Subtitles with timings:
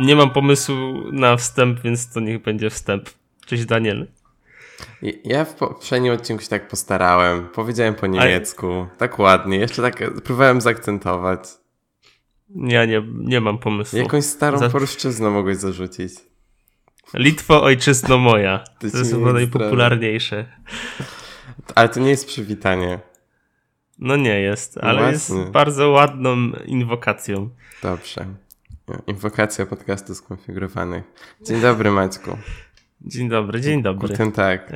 [0.00, 0.76] Nie mam pomysłu
[1.12, 3.10] na wstęp, więc to niech będzie wstęp.
[3.46, 4.06] Cześć Daniel.
[5.24, 7.48] Ja w poprzednim odcinku się tak postarałem.
[7.48, 8.86] Powiedziałem po niemiecku.
[8.98, 9.58] Tak ładnie.
[9.58, 11.40] Jeszcze tak próbowałem zaakcentować.
[12.54, 13.98] Ja nie, nie mam pomysłu.
[13.98, 14.70] Jakąś starą Za...
[14.70, 16.12] polszczyzną mogłeś zarzucić.
[17.14, 18.58] Litwo, ojczyzno moja.
[18.58, 20.46] To, to jest chyba najpopularniejsze.
[21.74, 23.00] Ale to nie jest przywitanie.
[23.98, 25.36] No nie jest, ale Właśnie.
[25.38, 27.50] jest bardzo ładną inwokacją.
[27.82, 28.26] Dobrze.
[29.06, 31.04] Inwokacja podcastu skonfigurowanych.
[31.46, 32.38] Dzień dobry Maćku.
[33.00, 34.08] Dzień dobry, dzień dobry.
[34.08, 34.72] Guten tak.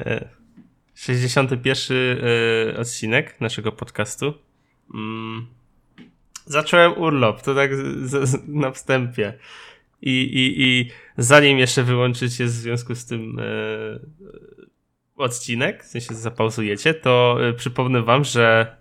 [0.95, 4.35] 61 e, odcinek naszego podcastu.
[4.95, 5.47] Mm.
[6.45, 7.71] Zacząłem urlop, to tak
[8.49, 9.39] na wstępie.
[10.03, 13.45] I, i, I zanim jeszcze wyłączycie w związku z tym e,
[15.17, 18.77] odcinek, w sensie zapauzujecie, to e, przypomnę wam, że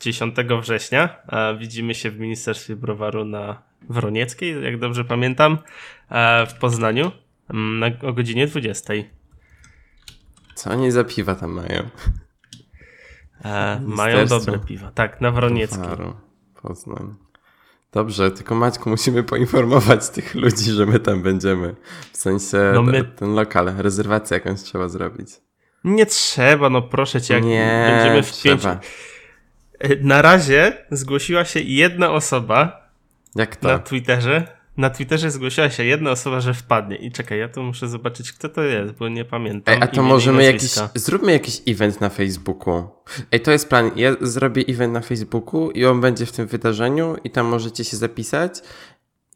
[0.00, 1.16] 10 września
[1.58, 5.58] widzimy się w Ministerstwie Browaru na Wronieckiej, jak dobrze pamiętam,
[6.48, 7.12] w Poznaniu
[7.50, 8.94] mm, na, o godzinie 20.
[10.54, 11.88] Co oni za piwa tam mają?
[13.44, 14.90] E, mają dobre piwa.
[14.90, 15.88] Tak, na Wronieckiej.
[16.62, 17.14] Poznań.
[17.92, 21.74] Dobrze, tylko Maćku, musimy poinformować tych ludzi, że my tam będziemy.
[22.12, 23.04] W sensie no my...
[23.04, 25.28] ten lokal, rezerwację jakąś trzeba zrobić.
[25.84, 28.56] Nie trzeba, no proszę cię, jak nie, będziemy w trzeba.
[28.56, 28.88] pięciu.
[29.78, 32.85] E, na razie zgłosiła się jedna osoba
[33.36, 33.68] Jak to?
[33.68, 36.96] na Twitterze, na Twitterze zgłosiła się jedna osoba, że wpadnie.
[36.96, 39.74] I czekaj, ja tu muszę zobaczyć, kto to jest, bo nie pamiętam.
[39.74, 40.74] Ej, a to możemy jakiś.
[40.94, 42.88] Zróbmy jakiś event na Facebooku.
[43.32, 43.90] Ej, to jest plan.
[43.96, 47.96] Ja zrobię event na Facebooku i on będzie w tym wydarzeniu, i tam możecie się
[47.96, 48.62] zapisać.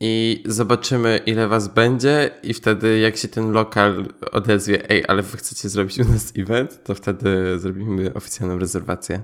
[0.03, 5.37] I zobaczymy, ile was będzie, i wtedy, jak się ten lokal odezwie, ej, ale wy
[5.37, 9.23] chcecie zrobić u nas event, to wtedy zrobimy oficjalną rezerwację.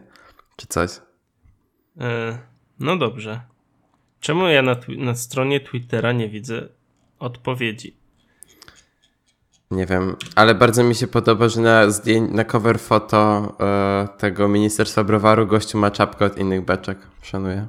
[0.57, 0.91] Czy coś.
[2.01, 2.39] E,
[2.81, 3.41] no dobrze.
[4.27, 6.69] Czemu ja na, na stronie Twittera nie widzę
[7.19, 7.97] odpowiedzi?
[9.71, 14.49] Nie wiem, ale bardzo mi się podoba, że na, zdję- na cover foto e, tego
[14.49, 16.99] Ministerstwa Browaru gościu ma czapkę od innych beczek.
[17.23, 17.67] Szanuję.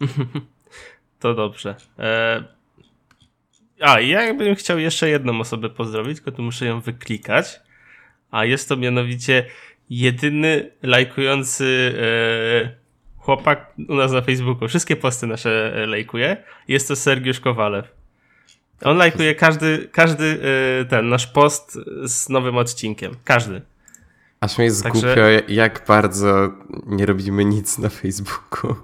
[1.20, 1.76] to dobrze.
[1.98, 2.44] E...
[3.80, 7.60] A, ja jakbym chciał jeszcze jedną osobę pozdrowić, tylko tu muszę ją wyklikać.
[8.30, 9.46] A jest to mianowicie
[9.90, 12.81] jedyny lajkujący e
[13.22, 16.36] chłopak u nas na Facebooku wszystkie posty nasze e, lajkuje.
[16.68, 17.88] Jest to Sergiusz Kowalew.
[18.84, 20.38] On lajkuje każdy, każdy
[20.80, 23.12] e, ten nasz post z nowym odcinkiem.
[23.24, 23.62] Każdy.
[24.40, 25.06] Aż mi jest Także...
[25.06, 26.52] głupio, jak bardzo
[26.86, 28.76] nie robimy nic na Facebooku.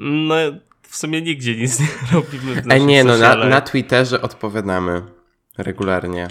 [0.00, 0.34] No,
[0.82, 2.62] w sumie nigdzie nic nie robimy.
[2.70, 5.02] A nie, no na, na Twitterze odpowiadamy
[5.58, 6.28] regularnie.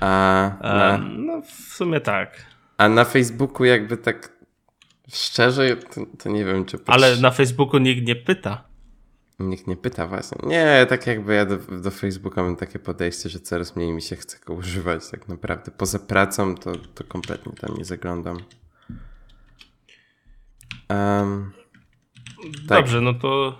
[0.00, 0.98] A, na...
[0.98, 2.46] no, w sumie tak.
[2.78, 4.32] A na Facebooku jakby tak
[5.12, 6.78] Szczerze, to, to nie wiem, czy...
[6.86, 8.64] Ale na Facebooku nikt nie pyta.
[9.38, 10.38] Nikt nie pyta właśnie.
[10.48, 14.16] Nie, tak jakby ja do, do Facebooka mam takie podejście, że coraz mniej mi się
[14.16, 15.72] chce go używać tak naprawdę.
[15.76, 18.38] Poza pracą to, to kompletnie tam nie zaglądam.
[20.88, 21.52] Um,
[22.68, 23.04] Dobrze, tak.
[23.04, 23.58] no to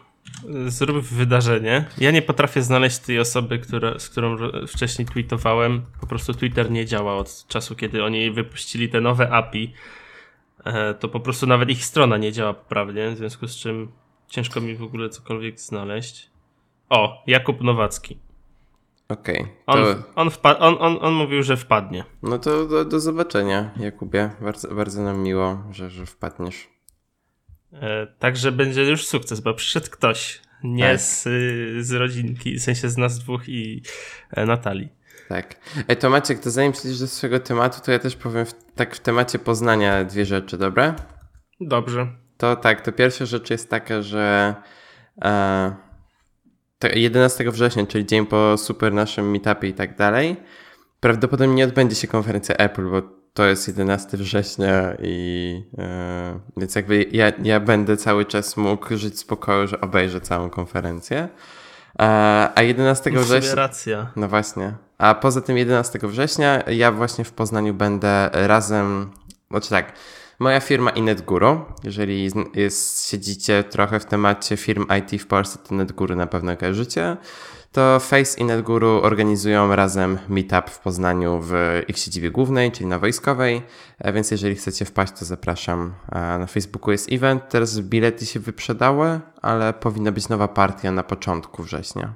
[0.67, 1.85] zrób wydarzenie.
[1.99, 4.37] Ja nie potrafię znaleźć tej osoby, która, z którą
[4.69, 5.83] wcześniej tweetowałem.
[6.01, 9.75] Po prostu Twitter nie działa od czasu, kiedy oni wypuścili te nowe API
[11.01, 13.93] to po prostu nawet ich strona nie działa poprawnie, w związku z czym
[14.29, 16.31] ciężko mi w ogóle cokolwiek znaleźć.
[16.89, 18.19] O, Jakub Nowacki.
[19.09, 19.47] Okej.
[19.67, 22.05] Okay, on, on, on, on, on mówił, że wpadnie.
[22.23, 24.31] No to do, do zobaczenia, Jakubie.
[24.41, 26.69] Bardzo, bardzo nam miło, że, że wpadniesz.
[27.73, 30.41] E, także będzie już sukces, bo przyszedł ktoś.
[30.65, 31.01] Nie tak.
[31.01, 31.23] z,
[31.87, 33.83] z rodzinki, w sensie z nas dwóch i
[34.31, 34.89] e, Natalii.
[35.33, 35.57] Tak.
[35.89, 38.97] Ej, to Maciek, to zanim przejdziesz do swojego tematu, to ja też powiem w, tak
[38.97, 40.95] w temacie Poznania dwie rzeczy, dobra?
[41.61, 42.07] Dobrze.
[42.37, 44.55] To tak, to pierwsza rzecz jest taka, że
[45.25, 45.73] e,
[46.95, 50.37] 11 września, czyli dzień po super naszym meetupie i tak dalej,
[51.01, 53.03] prawdopodobnie nie odbędzie się konferencja Apple, bo
[53.35, 59.19] to jest 11 września i e, więc jakby ja, ja będę cały czas mógł żyć
[59.19, 61.29] spokoju, że obejrzę całą konferencję.
[61.99, 63.55] A 11 września.
[63.55, 64.11] racja.
[64.17, 64.75] No właśnie.
[64.99, 69.11] A poza tym 11 września ja właśnie w Poznaniu będę razem.
[69.51, 69.93] Znaczy tak.
[70.43, 76.17] Moja firma InetGuru, jeżeli jest, siedzicie trochę w temacie firm IT w Polsce, to NetGuru
[76.17, 77.17] na pewno kojarzycie,
[77.73, 82.99] to Face i NetGuru organizują razem meetup w Poznaniu w ich siedzibie głównej, czyli na
[82.99, 83.63] wojskowej,
[83.99, 85.95] e, więc jeżeli chcecie wpaść, to zapraszam.
[86.13, 91.03] E, na Facebooku jest event, teraz bilety się wyprzedały, ale powinna być nowa partia na
[91.03, 92.15] początku września.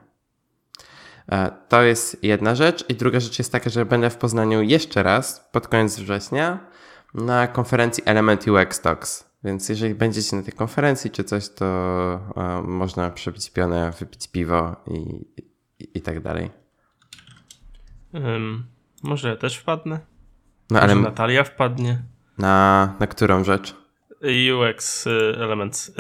[1.32, 2.84] E, to jest jedna rzecz.
[2.88, 6.75] I druga rzecz jest taka, że będę w Poznaniu jeszcze raz pod koniec września
[7.16, 9.30] na konferencji Element UX Talks.
[9.44, 11.66] Więc jeżeli będziecie na tej konferencji czy coś, to
[12.64, 15.26] można przebić pionę, wypić piwo i
[15.78, 16.50] i, i tak dalej.
[18.12, 18.66] Um,
[19.02, 20.00] może ja też wpadnę?
[20.70, 22.02] No, Może ale Natalia wpadnie?
[22.38, 23.76] na, na którą rzecz?
[24.54, 25.10] UX y,
[25.40, 25.88] Elements.
[25.88, 25.92] Y,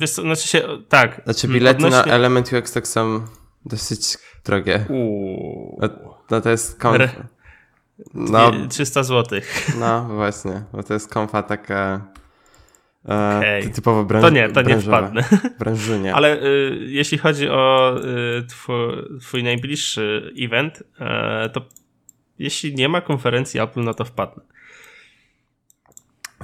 [0.00, 1.20] Wiesz co, znaczy się, tak.
[1.24, 3.24] Znaczy bilety na odnośnie- Element UX tak są
[3.64, 4.86] dosyć drogie.
[5.80, 5.88] No,
[6.30, 7.00] no to jest konf...
[7.00, 7.26] Re-
[8.14, 9.40] No, Nie, 300 zł.
[9.78, 12.06] no właśnie, bo to jest konfa taka
[13.08, 13.70] e, Okej.
[13.72, 14.22] typowo branż...
[14.22, 15.24] To nie, to nie wpadnę.
[15.58, 16.14] Branżunie.
[16.14, 17.96] Ale y, jeśli chodzi o
[18.38, 18.76] y, twój,
[19.20, 21.60] twój najbliższy event, e, to
[22.38, 24.42] jeśli nie ma konferencji Apple, no to wpadnę.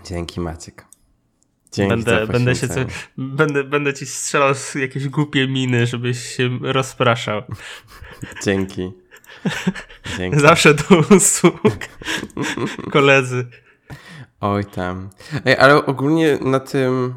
[0.04, 0.87] Dzięki Maciek.
[1.72, 2.81] Dzięki Będę, będę, się, co-
[3.19, 7.43] będę, będę ci strzelał z jakieś głupie miny, żebyś się rozpraszał.
[8.44, 8.93] Dzięki.
[10.19, 10.40] Dzięki.
[10.40, 10.82] Zawsze do
[11.17, 11.79] usług.
[12.93, 13.46] Koledzy.
[14.40, 15.11] Oj tam.
[15.44, 17.14] Ej, ale ogólnie na tym...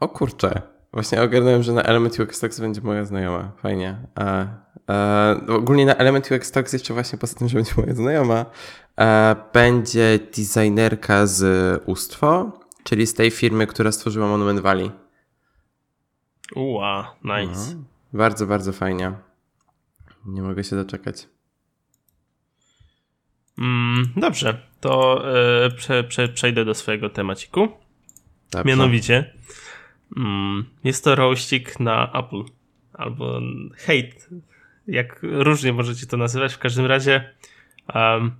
[0.00, 0.62] O kurczę.
[0.92, 3.52] Właśnie ogarnąłem, że na Element UX Talks będzie moja znajoma.
[3.62, 3.96] Fajnie.
[4.14, 4.46] A,
[5.48, 8.46] ogólnie na Element UX Talks jeszcze właśnie poza tym, że będzie moja znajoma,
[9.00, 12.52] e, będzie designerka z Ustwo,
[12.84, 14.90] czyli z tej firmy, która stworzyła Monument Valley.
[16.56, 17.74] Ua, nice.
[17.74, 19.12] No, bardzo, bardzo fajnie.
[20.26, 21.28] Nie mogę się doczekać.
[23.58, 25.24] Mm, dobrze, to
[25.64, 27.68] e, prze, prze, przejdę do swojego temaciku.
[28.50, 28.68] Dobrze.
[28.68, 29.34] Mianowicie
[30.16, 32.42] mm, jest to rościk na Apple.
[32.92, 33.40] Albo
[33.76, 34.40] hate.
[34.86, 36.54] Jak różnie możecie to nazywać.
[36.54, 37.30] W każdym razie
[37.94, 38.34] um,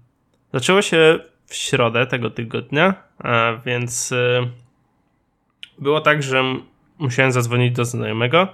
[0.52, 4.50] zaczęło się w środę tego tygodnia, a więc e,
[5.78, 6.42] było tak, że
[6.98, 8.48] musiałem zadzwonić do znajomego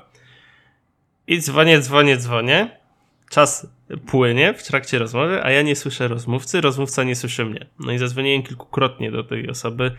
[1.27, 2.80] i dzwonię, dzwonię, dzwonię.
[3.31, 3.67] Czas
[4.06, 7.67] płynie w trakcie rozmowy, a ja nie słyszę rozmówcy, rozmówca nie słyszy mnie.
[7.79, 9.91] No i zadzwoniłem kilkukrotnie do tej osoby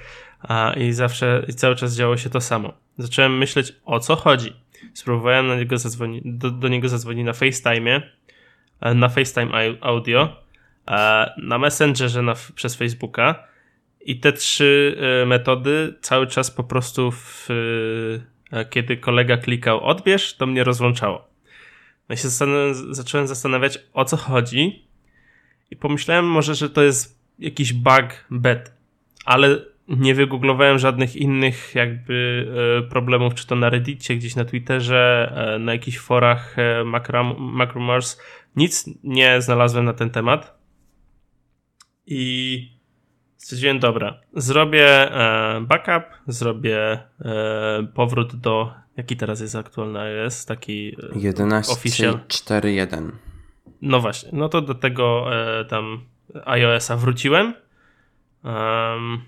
[0.42, 2.74] a, i zawsze, i cały czas działo się to samo.
[2.98, 4.54] Zacząłem myśleć, o co chodzi.
[4.94, 8.02] Spróbowałem na niego zadzwonić, do, do niego zadzwonić na FaceTime,
[8.96, 10.36] na FaceTime au- audio,
[10.86, 13.48] a, na Messengerze na, przez Facebooka
[14.02, 17.48] i te trzy e, metody cały czas po prostu w,
[18.52, 21.31] e, kiedy kolega klikał odbierz, to mnie rozłączało.
[22.14, 22.30] I się
[22.92, 24.86] zacząłem zastanawiać, o co chodzi
[25.72, 28.74] i pomyślałem może, że to jest jakiś bug bet,
[29.26, 32.48] ale nie wygooglowałem żadnych innych jakby
[32.80, 36.84] e, problemów, czy to na Reddicie, gdzieś na Twitterze, e, na jakichś forach e,
[37.38, 38.22] Macromars.
[38.56, 40.62] Nic nie znalazłem na ten temat.
[42.06, 42.72] I
[43.38, 45.10] stwierdziłem, dobra, zrobię
[45.62, 47.00] backup, zrobię
[47.94, 50.96] powrót do, jaki teraz jest aktualny iOS, taki
[51.68, 52.14] e, official.
[52.14, 53.12] 11.4.1.
[53.82, 56.06] No właśnie, no to do tego e, tam
[56.46, 57.54] iOS-a wróciłem.
[58.44, 59.22] Em,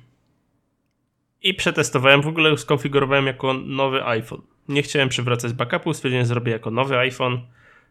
[1.42, 4.42] I przetestowałem, w ogóle skonfigurowałem jako nowy iPhone.
[4.68, 7.42] Nie chciałem przywracać backupu, stwierdziłem, że zrobię jako nowy iPhone.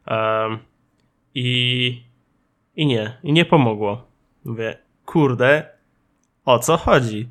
[0.06, 0.58] Em,
[1.34, 2.02] I,
[2.76, 4.06] I nie, i nie pomogło.
[4.44, 5.68] Mówię, kurde,
[6.44, 7.28] o co chodzi?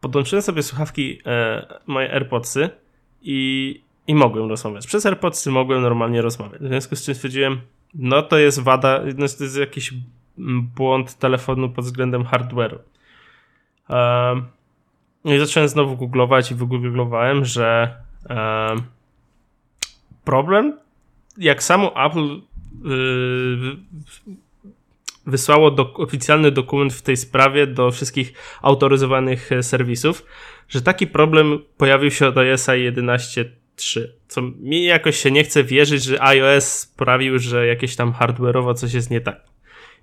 [0.00, 2.81] Podłączyłem sobie słuchawki, e, moje AirPodsy
[3.22, 4.86] i, i mogłem rozmawiać.
[4.86, 6.62] Przez AirPodsy mogłem normalnie rozmawiać.
[6.62, 7.60] W związku z czym stwierdziłem,
[7.94, 9.94] no to jest wada, no to jest jakiś
[10.76, 12.78] błąd telefonu pod względem hardware'u.
[13.88, 14.44] Um,
[15.24, 17.96] i zacząłem znowu googlować i wygooglowałem, że
[18.30, 18.82] um,
[20.24, 20.78] problem,
[21.38, 22.40] jak samo Apple
[22.84, 23.76] yy,
[25.26, 30.24] wysłało do, oficjalny dokument w tej sprawie do wszystkich autoryzowanych e, serwisów,
[30.68, 36.04] że taki problem pojawił się od iOS 11.3, co mi jakoś się nie chce wierzyć,
[36.04, 39.40] że iOS sprawił, że jakieś tam hardware'owo coś jest nie tak.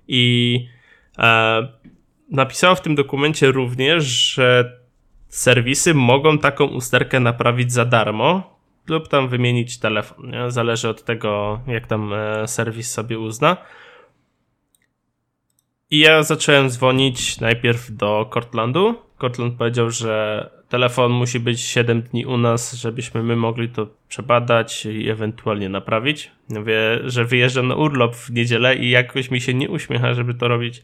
[0.08, 0.66] I
[1.18, 1.68] e,
[2.30, 4.80] napisało w tym dokumencie również, że
[5.28, 10.30] serwisy mogą taką usterkę naprawić za darmo lub tam wymienić telefon.
[10.30, 10.50] Nie?
[10.50, 13.56] Zależy od tego, jak tam e, serwis sobie uzna.
[15.90, 18.94] I ja zacząłem dzwonić najpierw do Cortlandu.
[19.20, 24.86] Cortland powiedział, że telefon musi być 7 dni u nas, żebyśmy my mogli to przebadać
[24.86, 26.30] i ewentualnie naprawić.
[26.48, 30.48] Mówię, że wyjeżdżam na urlop w niedzielę i jakoś mi się nie uśmiecha, żeby to
[30.48, 30.82] robić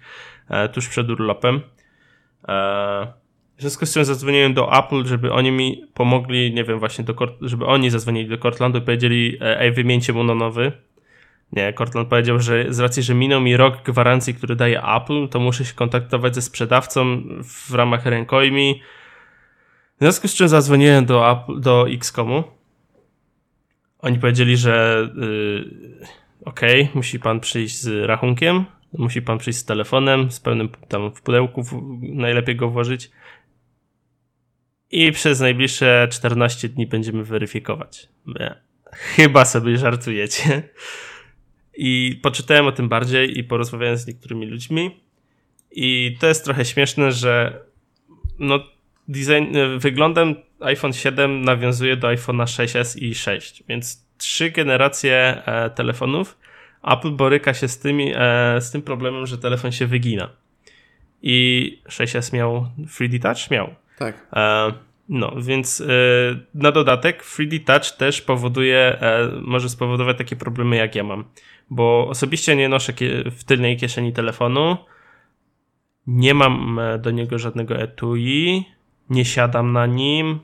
[0.48, 1.60] e, tuż przed urlopem.
[2.48, 3.12] E,
[3.56, 7.14] w związku z tym zadzwoniłem do Apple, żeby oni mi pomogli, nie wiem, właśnie, do,
[7.40, 10.72] żeby oni zadzwonili do Cortlandu i powiedzieli, e, ej, wymieńcie mu na nowy.
[11.52, 15.40] Nie, Cortland powiedział, że z racji, że minął mi rok gwarancji, który daje Apple, to
[15.40, 18.82] muszę się kontaktować ze sprzedawcą w ramach rękojmi.
[19.96, 22.44] W związku z czym zadzwoniłem do, Apple, do Xcomu.
[23.98, 26.06] Oni powiedzieli, że yy,
[26.44, 31.14] okej, okay, musi pan przyjść z rachunkiem, musi pan przyjść z telefonem, z pełnym tam
[31.14, 31.72] w pudełku, w,
[32.02, 33.10] najlepiej go włożyć.
[34.90, 38.08] I przez najbliższe 14 dni będziemy weryfikować.
[38.92, 40.62] Chyba sobie żartujecie.
[41.76, 45.00] I poczytałem o tym bardziej i porozmawiałem z niektórymi ludźmi.
[45.72, 47.60] I to jest trochę śmieszne, że
[48.38, 48.58] no,
[49.08, 55.70] design, e, wyglądem iPhone 7 nawiązuje do iPhone'a 6s i 6, więc trzy generacje e,
[55.70, 56.38] telefonów.
[56.82, 60.28] Apple boryka się z, tymi, e, z tym problemem, że telefon się wygina.
[61.22, 63.50] I 6s miał 3D Touch?
[63.50, 63.74] Miał.
[63.98, 64.26] Tak.
[64.32, 64.72] E,
[65.08, 65.84] no, więc e,
[66.54, 71.24] na dodatek 3D Touch też powoduje, e, może spowodować takie problemy jak ja mam.
[71.70, 72.92] Bo osobiście nie noszę
[73.30, 74.76] w tylnej kieszeni telefonu,
[76.06, 78.64] nie mam e, do niego żadnego etui,
[79.10, 80.38] nie siadam na nim,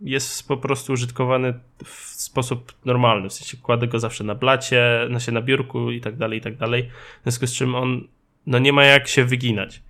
[0.00, 5.20] jest po prostu użytkowany w sposób normalny, w sensie kładę go zawsze na blacie, na
[5.20, 8.08] się na biurku i tak dalej, i tak dalej, w związku z czym on
[8.46, 9.82] no nie ma jak się wyginać.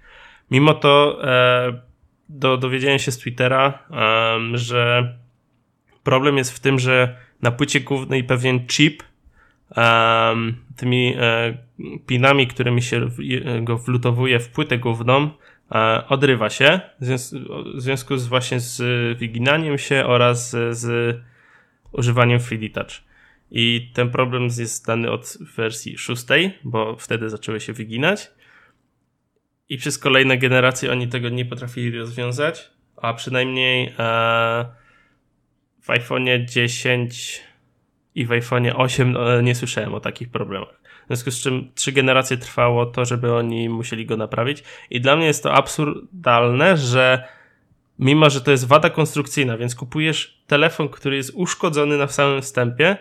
[0.50, 1.80] Mimo to e,
[2.28, 5.14] do, dowiedziałem się z Twittera, e, że
[6.02, 9.02] problem jest w tym, że na płycie głównej pewien chip
[10.76, 11.16] tymi
[12.06, 13.08] pinami, którymi się
[13.62, 15.30] go wlutowuje w płytę główną,
[16.08, 18.78] odrywa się w związku z właśnie z
[19.18, 21.16] wyginaniem się oraz z
[21.92, 23.08] używaniem 3D Touch.
[23.50, 28.30] I ten problem jest dany od wersji szóstej, bo wtedy zaczęły się wyginać.
[29.68, 34.64] I przez kolejne generacje oni tego nie potrafili rozwiązać, a przynajmniej e,
[35.82, 37.40] w iPhone'ie 10
[38.18, 40.80] i w iPhone'ie 8 e, nie słyszałem o takich problemach.
[41.04, 44.62] W związku z czym trzy generacje trwało to, żeby oni musieli go naprawić.
[44.90, 47.28] I dla mnie jest to absurdalne, że
[47.98, 52.96] mimo, że to jest wada konstrukcyjna, więc kupujesz telefon, który jest uszkodzony na samym wstępie,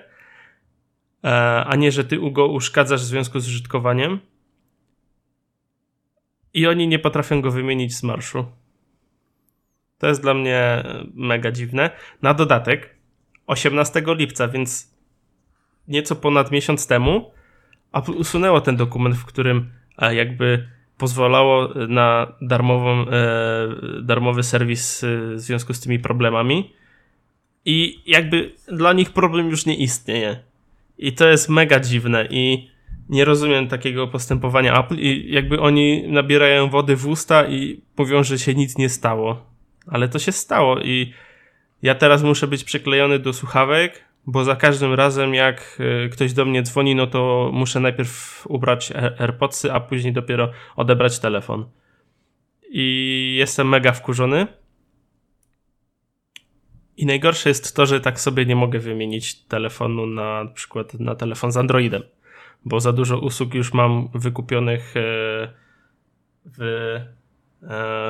[1.24, 4.20] e, a nie, że ty go uszkadzasz w związku z użytkowaniem,
[6.54, 8.46] i oni nie potrafią go wymienić z marszu.
[9.98, 10.84] To jest dla mnie
[11.14, 11.90] mega dziwne.
[12.22, 12.96] Na dodatek
[13.48, 14.97] 18 lipca, więc
[15.88, 17.32] nieco ponad miesiąc temu,
[17.94, 20.68] Apple usunęło ten dokument, w którym e, jakby
[20.98, 23.12] pozwalało na darmową, e,
[24.02, 26.74] darmowy serwis e, w związku z tymi problemami.
[27.66, 30.40] I jakby dla nich problem już nie istnieje.
[30.98, 32.28] I to jest mega dziwne.
[32.30, 32.70] I
[33.10, 38.40] nie rozumiem takiego postępowania Apple i jakby oni nabierają wody w usta i mówią, że
[38.40, 39.46] się nic nie stało.
[39.88, 41.14] Ale to się stało i
[41.82, 46.46] ja teraz muszę być przyklejony do słuchawek, bo za każdym razem jak e, ktoś do
[46.46, 51.66] mnie dzwoni, no to muszę najpierw ubrać AirPodsy, a później dopiero odebrać telefon.
[52.70, 54.48] I jestem mega wkurzony.
[56.98, 61.16] I najgorsze jest to, że tak sobie nie mogę wymienić telefonu na, na przykład na
[61.16, 62.04] telefon z Androidem
[62.68, 65.02] bo za dużo usług już mam wykupionych e,
[66.46, 67.14] w, e,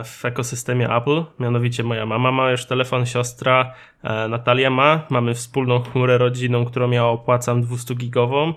[0.04, 1.24] w ekosystemie Apple.
[1.39, 3.74] Mianowicie moja mama ma już telefon, siostra
[4.04, 5.08] e, Natalia ma.
[5.10, 8.54] Mamy wspólną chmurę rodzinną, którą ja opłacam 200 gigową.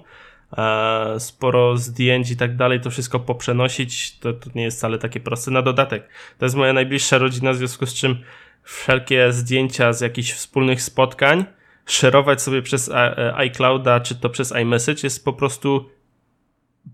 [1.18, 5.50] Sporo zdjęć i tak dalej, to wszystko poprzenosić, to, to nie jest wcale takie proste.
[5.50, 8.16] Na dodatek, to jest moja najbliższa rodzina, w związku z czym
[8.62, 11.44] wszelkie zdjęcia z jakichś wspólnych spotkań
[11.86, 15.90] szerować sobie przez e, iClouda, czy to przez iMessage jest po prostu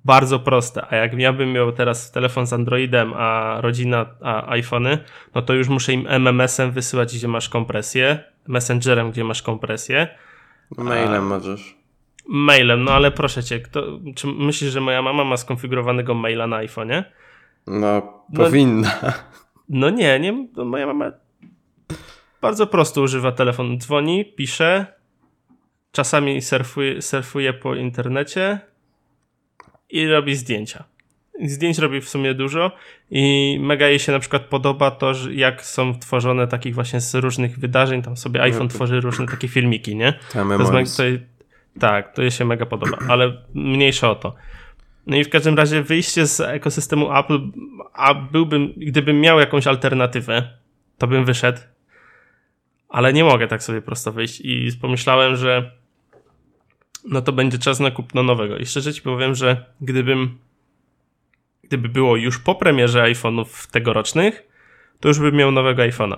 [0.04, 0.86] bardzo proste.
[0.90, 4.98] A jak ja bym miał teraz telefon z Androidem, a rodzina a iPhony,
[5.34, 10.08] no to już muszę im MMS-em wysyłać, gdzie masz kompresję, Messengerem, gdzie masz kompresję.
[10.76, 11.26] Mailem a...
[11.26, 11.76] możesz.
[12.28, 13.82] Mailem, no ale proszę cię, kto,
[14.16, 17.04] czy myślisz, że moja mama ma skonfigurowanego maila na iPhone'ie?
[17.66, 18.02] No,
[18.36, 18.90] powinna.
[19.02, 19.10] No,
[19.68, 21.12] no nie, nie, no moja mama
[22.46, 23.78] bardzo prosto używa telefon.
[23.78, 24.86] Dzwoni, pisze,
[25.92, 28.60] czasami surfuje, surfuje po internecie
[29.90, 30.84] i robi zdjęcia.
[31.44, 32.72] Zdjęć robi w sumie dużo
[33.10, 37.58] i mega jej się na przykład podoba to, jak są tworzone takich właśnie z różnych
[37.58, 40.12] wydarzeń, tam sobie iPhone no, tworzy różne takie filmiki, nie?
[40.32, 41.02] To jest to,
[41.80, 44.34] tak, to jej się mega podoba, ale mniejsza o to.
[45.06, 47.40] No i w każdym razie wyjście z ekosystemu Apple,
[47.92, 50.50] a byłbym, gdybym miał jakąś alternatywę,
[50.98, 51.58] to bym wyszedł
[52.88, 55.70] ale nie mogę tak sobie prosto wyjść i pomyślałem, że
[57.06, 58.56] no to będzie czas na kupno nowego.
[58.56, 60.38] I szczerze ci powiem, że gdybym
[61.64, 64.48] gdyby było już po premierze iPhone'ów tegorocznych,
[65.00, 66.16] to już bym miał nowego iPhone'a.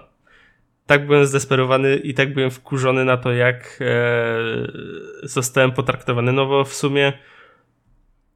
[0.86, 3.88] Tak byłem zdesperowany i tak byłem wkurzony na to, jak e,
[5.22, 6.32] zostałem potraktowany.
[6.32, 7.12] No bo w sumie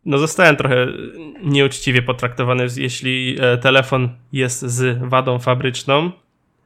[0.04, 0.86] no zostałem trochę
[1.42, 6.12] nieuczciwie potraktowany, jeśli e, telefon jest z wadą fabryczną,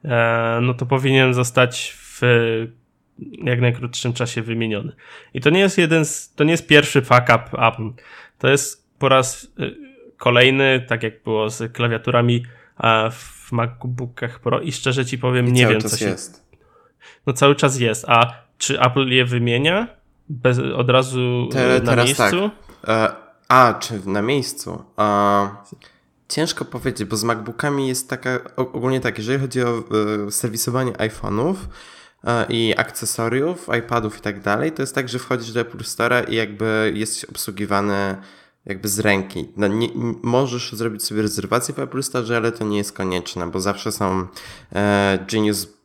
[0.07, 2.21] E, no to powinien zostać w
[3.18, 4.92] jak najkrótszym czasie wymieniony.
[5.35, 7.90] I to nie jest jeden z, to nie jest pierwszy fuck up Apple.
[8.38, 9.70] To jest po raz e,
[10.16, 12.42] kolejny, tak jak było z klawiaturami
[13.12, 16.06] w MacBookach Pro i szczerze ci powiem, I nie wiem co się...
[16.06, 16.46] jest.
[17.26, 19.88] No cały czas jest, a czy Apple je wymienia?
[20.28, 22.50] Bez, od razu Te, na miejscu?
[22.82, 22.88] Tak.
[22.88, 23.14] E,
[23.49, 24.85] a, czy na miejscu?
[24.99, 25.49] E,
[26.28, 29.78] ciężko powiedzieć, bo z MacBookami jest taka, ogólnie tak, jeżeli chodzi o
[30.26, 31.54] e, serwisowanie iPhone'ów,
[32.49, 36.35] i akcesoriów, iPadów i tak dalej, to jest tak, że wchodzisz do Apple Store i
[36.35, 38.16] jakby jesteś obsługiwany
[38.66, 39.49] jakby z ręki.
[39.56, 39.88] No, nie,
[40.23, 44.26] możesz zrobić sobie rezerwację w Apple Store, ale to nie jest konieczne, bo zawsze są
[44.75, 45.76] e, Genius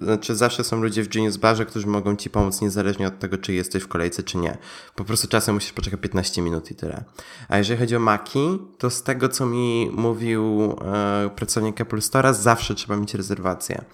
[0.00, 3.52] znaczy zawsze są ludzie w Genius Barze, którzy mogą ci pomóc niezależnie od tego, czy
[3.52, 4.58] jesteś w kolejce, czy nie.
[4.94, 7.04] Po prostu czasem musisz poczekać 15 minut i tyle.
[7.48, 12.34] A jeżeli chodzi o Maki, to z tego, co mi mówił e, pracownik Apple Store'a,
[12.34, 13.84] zawsze trzeba mieć rezerwację.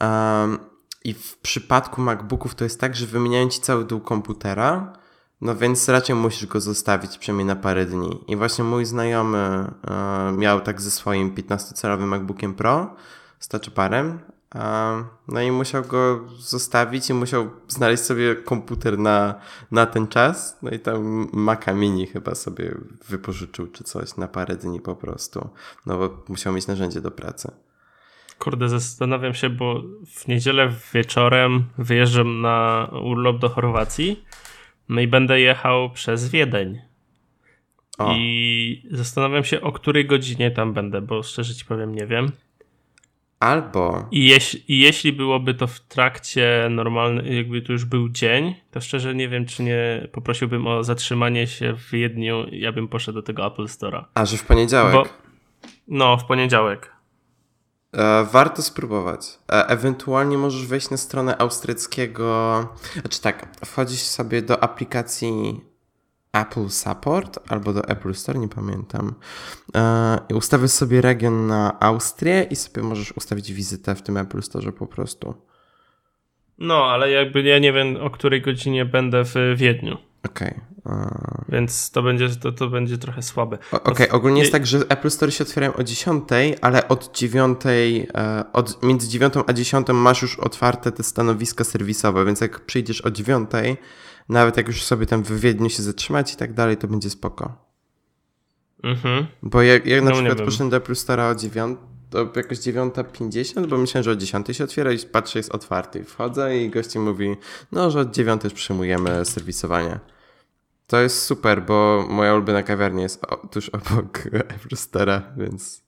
[0.00, 0.71] Um,
[1.04, 4.92] I w przypadku MacBooków to jest tak, że wymieniają ci cały dół komputera,
[5.40, 8.24] no więc raczej musisz go zostawić przynajmniej na parę dni.
[8.28, 12.94] I właśnie mój znajomy e, miał tak ze swoim 15-calowym MacBookiem Pro,
[13.40, 14.18] z touchparem,
[14.54, 19.34] e, no i musiał go zostawić i musiał znaleźć sobie komputer na,
[19.70, 20.58] na ten czas.
[20.62, 22.74] No i tam Maca Mini chyba sobie
[23.08, 25.48] wypożyczył czy coś na parę dni po prostu.
[25.86, 27.52] No bo musiał mieć narzędzie do pracy.
[28.42, 34.24] Kurde, zastanawiam się, bo w niedzielę wieczorem wyjeżdżam na urlop do Chorwacji
[34.88, 36.80] no i będę jechał przez Wiedeń.
[37.98, 38.14] O.
[38.16, 42.32] I zastanawiam się, o której godzinie tam będę, bo szczerze ci powiem, nie wiem.
[43.40, 44.08] Albo.
[44.10, 48.80] I, jeś, I jeśli byłoby to w trakcie normalny, jakby to już był dzień, to
[48.80, 53.22] szczerze nie wiem, czy nie poprosiłbym o zatrzymanie się w Wiedniu, ja bym poszedł do
[53.22, 54.04] tego Apple Store'a.
[54.14, 54.92] A, że w poniedziałek?
[54.92, 55.06] Bo,
[55.88, 56.91] no, w poniedziałek.
[57.92, 59.38] E, warto spróbować.
[59.52, 62.68] E, ewentualnie możesz wejść na stronę austriackiego.
[63.00, 65.60] Znaczy tak, wchodzisz sobie do aplikacji
[66.32, 69.14] Apple Support albo do Apple Store, nie pamiętam.
[69.76, 74.42] E, I ustawisz sobie region na Austrię i sobie możesz ustawić wizytę w tym Apple
[74.42, 75.34] Store po prostu.
[76.58, 80.11] No, ale jakby ja nie wiem, o której godzinie będę w Wiedniu.
[80.26, 80.48] Okej.
[80.50, 80.72] Okay.
[81.48, 83.58] Więc to będzie, to, to będzie trochę słabe.
[83.72, 84.10] Okej, okay.
[84.10, 86.24] ogólnie jest tak, że Apple Store się otwierają o 10,
[86.60, 92.24] ale od 9, e, od, między 9 a 10 masz już otwarte te stanowiska serwisowe,
[92.24, 93.50] więc jak przyjdziesz o 9,
[94.28, 97.72] nawet jak już sobie tam w Wiedniu się zatrzymać i tak dalej, to będzie spoko.
[98.82, 99.26] Mhm.
[99.42, 101.78] Bo jak, jak na no, przykład poszedłem do Apple Store o 9,
[102.12, 106.04] to jakoś 9.50, bo myślałem, że o 10 się otwiera i patrzę, jest otwarty.
[106.04, 107.36] Wchodzę i gości mówi,
[107.72, 109.98] no, że od 9 już przyjmujemy serwisowanie.
[110.86, 114.22] To jest super, bo moja ulubiona kawiarnia jest tuż obok
[114.54, 115.84] Evrostera, więc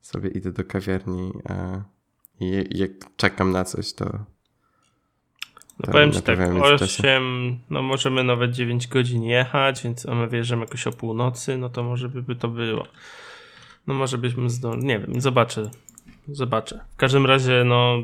[0.00, 1.32] sobie idę do kawiarni
[2.40, 4.04] i jak czekam na coś, to.
[5.86, 6.38] No powiem ci tak,
[6.80, 11.82] 8, no możemy nawet 9 godzin jechać, więc my wjeżdżamy jakoś o północy, no to
[11.82, 12.86] może by, by to było.
[13.86, 15.70] No może byśmy zdążyli, nie wiem, zobaczę.
[16.28, 16.84] Zobaczę.
[16.94, 18.02] W każdym razie, no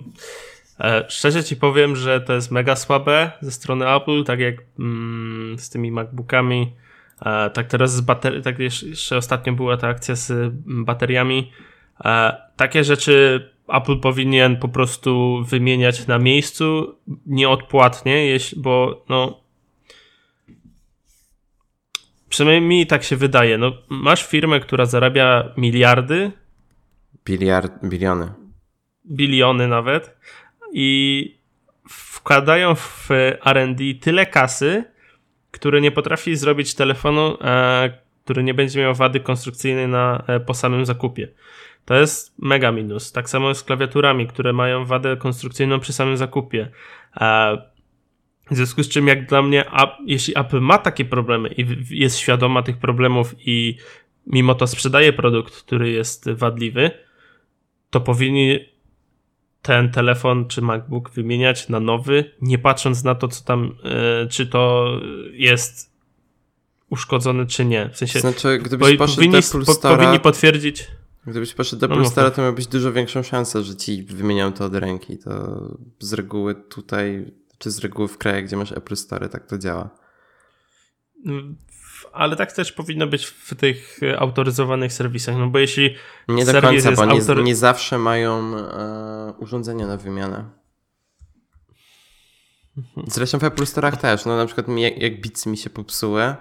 [0.80, 5.58] E, szczerze ci powiem, że to jest mega słabe ze strony Apple, tak jak mm,
[5.58, 6.72] z tymi MacBookami.
[7.26, 11.52] E, tak teraz z baterii, tak jeszcze ostatnio była ta akcja z mm, bateriami.
[12.04, 16.94] E, takie rzeczy Apple powinien po prostu wymieniać na miejscu
[17.26, 19.40] nieodpłatnie, jeśli, bo no
[22.28, 23.58] przynajmniej mi tak się wydaje.
[23.58, 26.32] No, masz firmę, która zarabia miliardy.
[27.24, 28.32] Biliard, biliony.
[29.10, 30.16] Biliony nawet
[30.72, 31.38] i
[31.88, 33.08] wkładają w
[33.44, 34.84] RD tyle kasy,
[35.50, 37.90] które nie potrafi zrobić telefonu, e,
[38.24, 41.28] który nie będzie miał wady konstrukcyjnej na, e, po samym zakupie.
[41.84, 43.12] To jest mega minus.
[43.12, 46.68] Tak samo z klawiaturami, które mają wadę konstrukcyjną przy samym zakupie.
[48.50, 52.18] W związku z czym, jak dla mnie, a, jeśli Apple ma takie problemy i jest
[52.18, 53.76] świadoma tych problemów i
[54.26, 56.90] mimo to sprzedaje produkt, który jest wadliwy,
[57.90, 58.58] to powinni
[59.62, 64.46] ten telefon czy MacBook wymieniać na nowy, nie patrząc na to, co tam, e, czy
[64.46, 64.92] to
[65.32, 65.92] jest
[66.90, 67.90] uszkodzony, czy nie.
[67.92, 70.88] W sensie, znaczy, gdybyś poszedł powinni, Apple Store, powinni potwierdzić.
[71.26, 74.74] Gdybyś poszedł do no, Store, to miałbyś dużo większą szansę, że ci wymienią to od
[74.74, 75.18] ręki.
[75.18, 75.62] To
[75.98, 77.24] z reguły tutaj,
[77.58, 79.90] czy z reguły w krajach, gdzie masz Apple Store, tak to działa.
[81.26, 81.56] Mm,
[82.12, 85.94] ale tak też powinno być w tych autoryzowanych serwisach, no bo jeśli
[86.28, 90.44] Nie do końca, bo nie, nie, zawsze mają e, urządzenia na wymianę.
[93.06, 96.34] Zresztą w Apple Store'ach też, no na przykład jak, jak Beatsy mi się popsuły,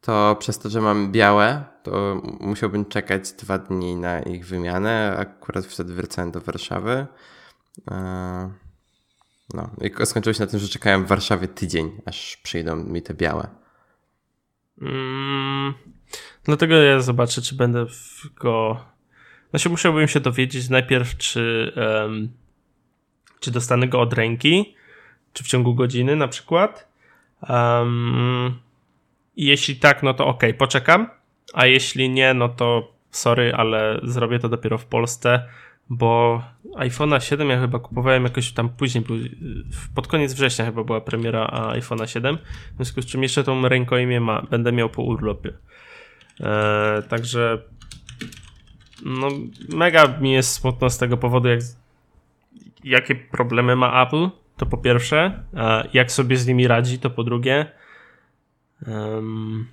[0.00, 5.66] to przez to, że mam białe, to musiałbym czekać dwa dni na ich wymianę, akurat
[5.66, 7.06] wtedy wracałem do Warszawy.
[7.90, 8.65] E,
[9.54, 13.14] no i skończyło się na tym, że czekałem w Warszawie tydzień, aż przyjdą mi te
[13.14, 13.48] białe.
[14.82, 15.74] Mm,
[16.44, 17.86] dlatego ja zobaczę, czy będę
[18.40, 18.84] go.
[19.50, 22.28] Znaczy, musiałbym się dowiedzieć najpierw, czy, um,
[23.40, 24.74] czy dostanę go od ręki,
[25.32, 26.88] czy w ciągu godziny na przykład.
[27.48, 28.58] Um,
[29.36, 31.10] jeśli tak, no to ok, poczekam,
[31.54, 35.48] a jeśli nie, no to sorry, ale zrobię to dopiero w Polsce,
[35.90, 36.42] bo
[36.76, 39.04] iPhone'a 7 ja chyba kupowałem jakoś tam później,
[39.94, 42.38] pod koniec września chyba była premiera iPhone'a 7,
[42.72, 45.52] w związku z czym jeszcze tą rękojmię ma, będę miał po urlopie.
[46.40, 47.62] Eee, także
[49.04, 49.28] no
[49.68, 51.60] mega mi jest smutno z tego powodu, jak,
[52.84, 55.42] jakie problemy ma Apple, to po pierwsze,
[55.92, 57.66] jak sobie z nimi radzi, to po drugie.
[58.86, 59.66] Um,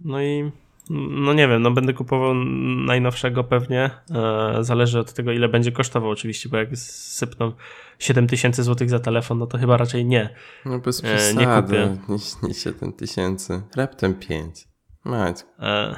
[0.00, 0.50] no i
[0.90, 2.34] no nie wiem, no będę kupował
[2.86, 3.90] najnowszego pewnie.
[4.10, 7.52] E, zależy od tego, ile będzie kosztował oczywiście, bo jak sypną
[7.98, 10.34] 7000 zł za telefon, no to chyba raczej nie.
[10.64, 11.96] No bez przesady, e, nie kupię.
[12.08, 14.68] Nie, nie 7000, raptem 5.
[15.04, 15.36] Mać.
[15.58, 15.96] E,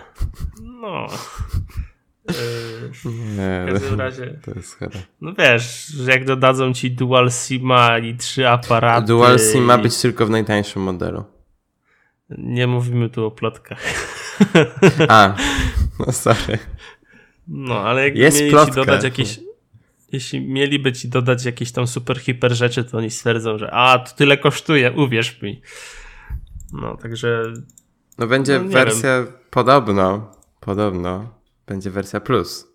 [0.83, 1.07] no.
[3.37, 4.40] Nie, w każdym razie.
[4.44, 4.98] To jest chyba.
[5.20, 9.07] No wiesz, że jak dodadzą ci Dual SIMa i trzy aparaty.
[9.07, 11.24] Dual SIM ma być tylko w najtańszym modelu.
[12.38, 13.82] Nie mówimy tu o plotkach.
[15.08, 15.36] A,
[15.98, 16.58] no sorry.
[17.48, 18.70] No, ale jak jest mieli plotka.
[18.70, 19.40] ci dodać jakieś.
[20.12, 24.16] Jeśli mieliby ci dodać jakieś tam super hiper rzeczy, to oni stwierdzą, że a, to
[24.16, 25.62] tyle kosztuje, uwierz mi.
[26.72, 27.42] No, także.
[28.18, 29.32] No będzie no, wersja wiem.
[29.50, 30.32] podobno.
[30.60, 31.34] Podobno
[31.66, 32.68] będzie wersja plus.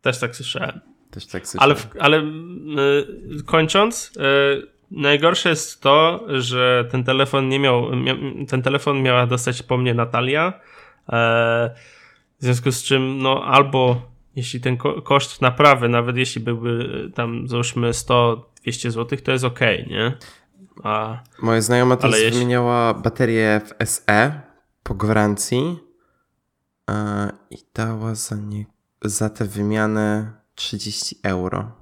[0.00, 0.80] Też tak słyszałem.
[1.10, 1.76] Też tak słyszałem.
[1.94, 8.14] Ale, ale yy, kończąc, yy, najgorsze jest to, że ten telefon nie miał, mia,
[8.48, 10.52] ten telefon miała dostać po mnie Natalia.
[11.08, 11.14] Yy,
[12.38, 14.02] w związku z czym, no albo
[14.36, 18.36] jeśli ten ko koszt naprawy, nawet jeśli byłby tam załóżmy 100-200
[18.90, 20.12] zł, to jest ok, nie?
[20.84, 22.30] A, Moja znajoma też jeśli...
[22.30, 24.40] wymieniała baterię w SE
[24.82, 25.78] po gwarancji
[27.50, 28.66] i dała za, nie,
[29.04, 31.81] za tę wymianę 30 euro.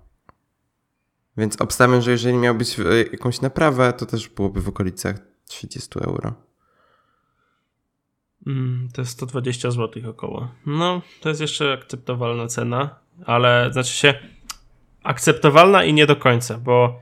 [1.40, 5.16] Więc obstawiam, że jeżeli miał być e, jakąś naprawę, to też byłoby w okolicach
[5.48, 6.32] 30 euro.
[8.46, 10.48] Mm, to jest 120 zł około.
[10.66, 14.14] No, to jest jeszcze akceptowalna cena, ale znaczy się
[15.02, 17.00] akceptowalna i nie do końca, bo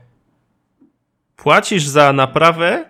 [1.35, 2.89] płacisz za naprawę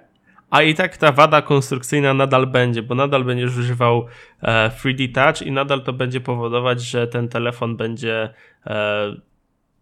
[0.50, 4.06] a i tak ta wada konstrukcyjna nadal będzie, bo nadal będziesz używał
[4.42, 8.34] e, 3D Touch i nadal to będzie powodować, że ten telefon będzie,
[8.66, 9.16] e,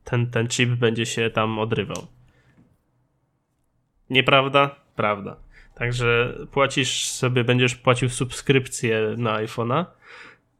[0.09, 2.07] ten, ten chip będzie się tam odrywał.
[4.09, 4.75] Nieprawda?
[4.95, 5.35] Prawda.
[5.75, 9.85] Także płacisz sobie, będziesz płacił subskrypcję na iPhone'a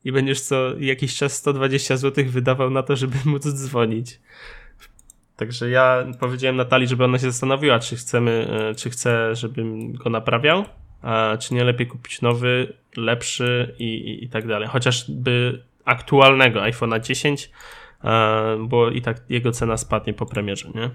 [0.04, 4.20] i będziesz co jakiś czas 120 zł wydawał na to, żeby móc dzwonić.
[5.36, 10.10] Także ja powiedziałem Natalii, żeby ona się zastanowiła, czy chcemy, e, czy chce, żebym go
[10.10, 10.66] naprawiał,
[11.02, 14.68] a czy nie lepiej kupić nowy, lepszy i, i, i tak dalej.
[14.68, 17.52] Chociażby aktualnego iPhone'a 10,
[18.60, 20.90] bo i tak jego cena spadnie po premierze, nie?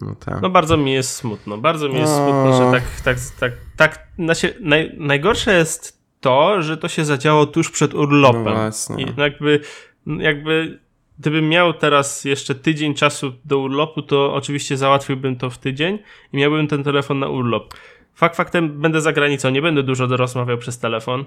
[0.00, 0.42] No, tak.
[0.42, 1.58] no bardzo mi jest smutno.
[1.58, 2.16] Bardzo mi jest o.
[2.16, 4.08] smutno, że tak, tak, tak, tak.
[4.18, 8.54] Znaczy, naj, najgorsze jest to, że to się zadziało tuż przed urlopem.
[8.90, 9.60] No I jakby,
[10.06, 10.84] jakby
[11.18, 15.98] Gdybym miał teraz jeszcze tydzień czasu do urlopu, to oczywiście załatwiłbym to w tydzień
[16.32, 17.74] i miałbym ten telefon na urlop.
[18.14, 21.24] Fakt faktem będę za granicą, nie będę dużo rozmawiał przez telefon.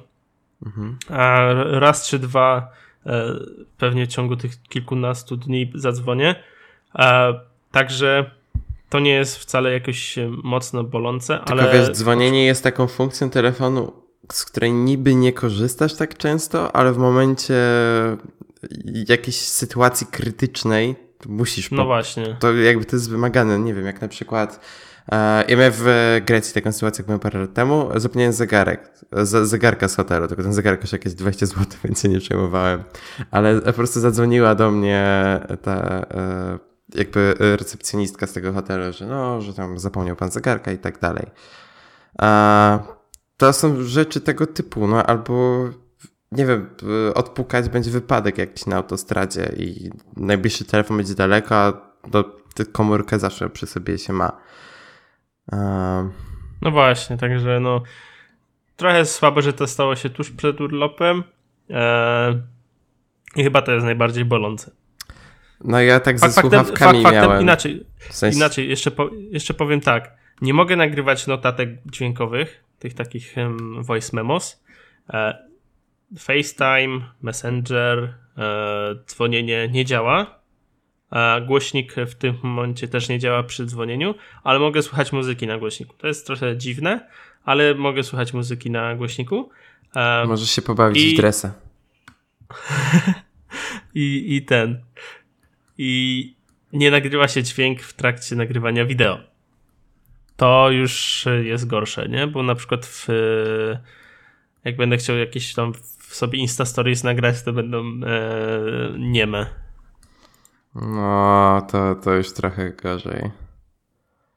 [0.65, 0.97] Mhm.
[1.09, 2.71] A raz czy dwa
[3.05, 3.33] e,
[3.77, 6.35] pewnie w ciągu tych kilkunastu dni zadzwonię.
[6.95, 7.39] E,
[7.71, 8.31] także
[8.89, 11.73] to nie jest wcale jakoś mocno bolące, Tylko ale...
[11.73, 13.93] wiesz, dzwonienie jest taką funkcją telefonu,
[14.31, 17.55] z której niby nie korzystasz tak często, ale w momencie
[19.07, 21.71] jakiejś sytuacji krytycznej musisz.
[21.71, 22.37] No właśnie.
[22.39, 23.59] To jakby to jest wymagane.
[23.59, 24.59] Nie wiem, jak na przykład.
[25.11, 25.85] E, ja miałem w
[26.25, 27.89] Grecji taką sytuację, jak miałem parę lat temu.
[27.95, 32.09] Zapomniałem zegarek, z, zegarka z hotelu, tylko ten zegarek kosztuje jakieś 20 zł, więc się
[32.09, 32.83] nie przejmowałem.
[33.31, 36.59] Ale po prostu zadzwoniła do mnie ta e,
[36.95, 41.25] jakby recepcjonistka z tego hotelu, że no, że tam zapomniał pan zegarka i tak dalej.
[42.17, 42.79] A
[43.37, 45.65] to są rzeczy tego typu, no albo
[46.31, 46.69] nie wiem,
[47.15, 51.73] odpukać będzie wypadek jakiś na autostradzie i najbliższy telefon będzie daleko, a
[52.07, 52.37] do,
[52.71, 54.37] komórkę zawsze przy sobie się ma.
[55.51, 56.11] Um.
[56.61, 57.81] No właśnie, także no
[58.75, 61.23] trochę słabo, że to stało się tuż przed urlopem
[61.69, 62.41] eee,
[63.35, 64.71] i chyba to jest najbardziej bolące.
[65.63, 67.41] No ja tak fakt, ze słuchawkami fakt, miałem.
[67.41, 68.37] inaczej, w sensie...
[68.37, 70.11] inaczej jeszcze, po, jeszcze powiem tak.
[70.41, 74.63] Nie mogę nagrywać notatek dźwiękowych, tych takich um, voice memos.
[75.09, 75.47] E,
[76.19, 80.36] FaceTime, Messenger, e, dzwonienie nie działa.
[81.47, 85.93] Głośnik w tym momencie też nie działa przy dzwonieniu, ale mogę słuchać muzyki na głośniku.
[85.97, 87.07] To jest trochę dziwne,
[87.43, 89.49] ale mogę słuchać muzyki na głośniku.
[90.27, 91.13] Możesz się pobawić i...
[91.13, 91.53] w dresa.
[93.95, 94.81] I, I ten.
[95.77, 96.33] I
[96.73, 99.19] nie nagrywa się dźwięk w trakcie nagrywania wideo.
[100.37, 102.27] to już jest gorsze, nie?
[102.27, 103.07] Bo na przykład w,
[104.63, 109.66] jak będę chciał jakieś tam w sobie Insta Stories nagrać, to będą e, nieme.
[110.81, 113.31] No, to, to już trochę gorzej.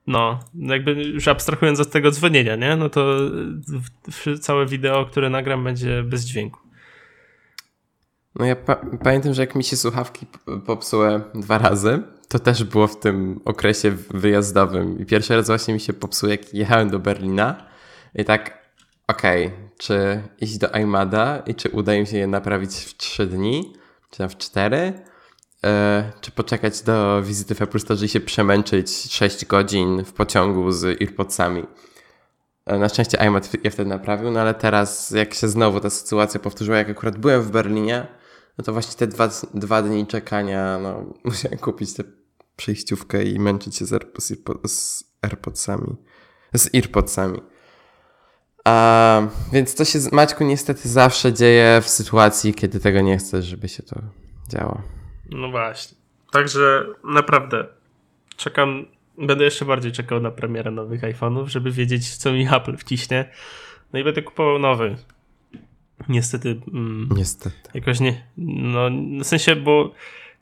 [0.06, 2.76] No, jakby już abstrahując od tego dzwonienia, nie?
[2.76, 3.16] No to
[4.40, 6.60] całe wideo, które nagram, będzie bez dźwięku.
[8.34, 10.26] No ja pa pamiętam, że jak mi się słuchawki
[10.66, 14.98] popsuły dwa razy, to też było w tym okresie wyjazdowym.
[14.98, 17.66] I pierwszy raz właśnie mi się popsuło, jak jechałem do Berlina.
[18.14, 18.58] I tak,
[19.08, 23.26] okej, okay, czy iść do iMada i czy uda mi się je naprawić w trzy
[23.26, 23.72] dni,
[24.10, 24.92] czy w cztery?
[25.64, 30.72] E, czy poczekać do wizyty w Apple Store i się przemęczyć 6 godzin w pociągu
[30.72, 31.66] z AirPodsami.
[32.66, 36.40] E, na szczęście iMac je wtedy naprawił, no ale teraz jak się znowu ta sytuacja
[36.40, 38.06] powtórzyła, jak akurat byłem w Berlinie,
[38.58, 42.04] no to właśnie te dwa, dwa dni czekania, no musiałem kupić tę
[42.56, 44.34] przejściówkę i męczyć się z, AirPods,
[44.66, 45.96] z AirPodsami.
[46.54, 47.42] Z AirPodsami.
[48.64, 53.68] A, więc to się, Maćku, niestety zawsze dzieje w sytuacji, kiedy tego nie chcesz, żeby
[53.68, 54.00] się to
[54.48, 54.99] działo.
[55.30, 55.96] No właśnie.
[56.30, 57.66] Także naprawdę
[58.36, 58.86] czekam,
[59.18, 63.30] będę jeszcze bardziej czekał na premierę nowych iPhone'ów, żeby wiedzieć, co mi Apple wciśnie.
[63.92, 64.96] No i będę kupował nowy.
[66.08, 66.60] Niestety.
[66.72, 67.70] Mm, niestety.
[67.74, 68.24] Jakoś nie.
[68.36, 68.90] No,
[69.20, 69.94] w sensie, bo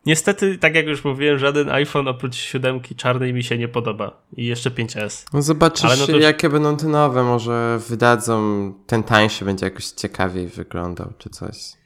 [0.06, 4.22] niestety, tak jak już mówiłem, żaden iPhone oprócz siódemki czarnej mi się nie podoba.
[4.36, 5.26] I jeszcze 5S.
[5.32, 6.18] No zobaczysz, no to...
[6.18, 7.24] jakie będą te nowe.
[7.24, 11.77] Może wydadzą ten tańszy, będzie jakoś ciekawiej wyglądał, czy coś.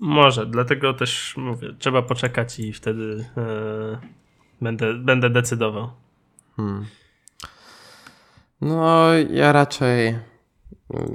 [0.00, 3.98] Może, dlatego też mówię, trzeba poczekać i wtedy e,
[4.60, 5.90] będę, będę decydował.
[6.56, 6.84] Hmm.
[8.60, 10.18] No, ja raczej.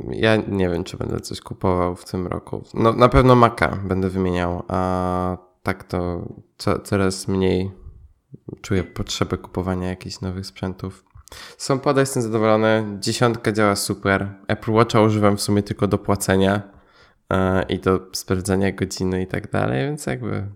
[0.09, 2.63] Ja nie wiem, czy będę coś kupował w tym roku.
[2.73, 7.71] No, na pewno Maca będę wymieniał, a tak to co, coraz mniej
[8.61, 11.05] czuję potrzebę kupowania jakichś nowych sprzętów.
[11.57, 12.97] Są poda, jestem zadowolony.
[12.99, 14.33] Dziesiątka działa super.
[14.47, 16.61] Apple Watcha używam w sumie tylko do płacenia
[17.69, 20.47] i do sprawdzania godziny i tak dalej, więc jakby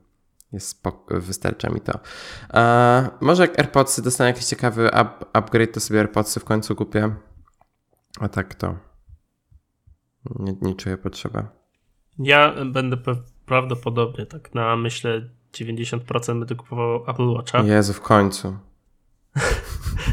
[0.54, 2.00] jest wystarcza mi to.
[2.54, 7.16] E, może jak AirPodsy dostanę jakiś ciekawy up, upgrade, to sobie AirPodsy w końcu kupię.
[8.20, 8.76] A tak to
[10.40, 11.44] nie, nie czuję potrzeby.
[12.20, 12.98] Ja będę
[13.46, 17.64] prawdopodobnie tak na myślę 90% będę kupował Apple Watcha.
[17.64, 18.58] Jezu, w końcu.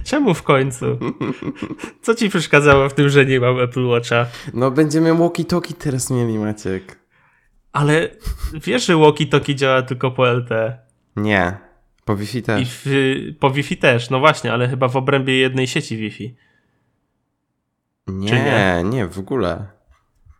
[0.04, 0.98] Czemu w końcu?
[2.02, 4.26] Co ci przeszkadzało w tym, że nie mam Apple Watcha?
[4.54, 6.98] No będziemy walkie-talkie teraz mieli, Maciek.
[7.72, 8.08] Ale
[8.54, 10.78] wiesz, że walkie-talkie działa tylko po LTE?
[11.16, 11.58] Nie.
[12.04, 12.62] Po Wi-Fi też.
[12.62, 12.84] I w,
[13.40, 16.36] po Wi-Fi też, no właśnie, ale chyba w obrębie jednej sieci Wi-Fi.
[18.06, 19.66] Nie, nie, nie, w ogóle.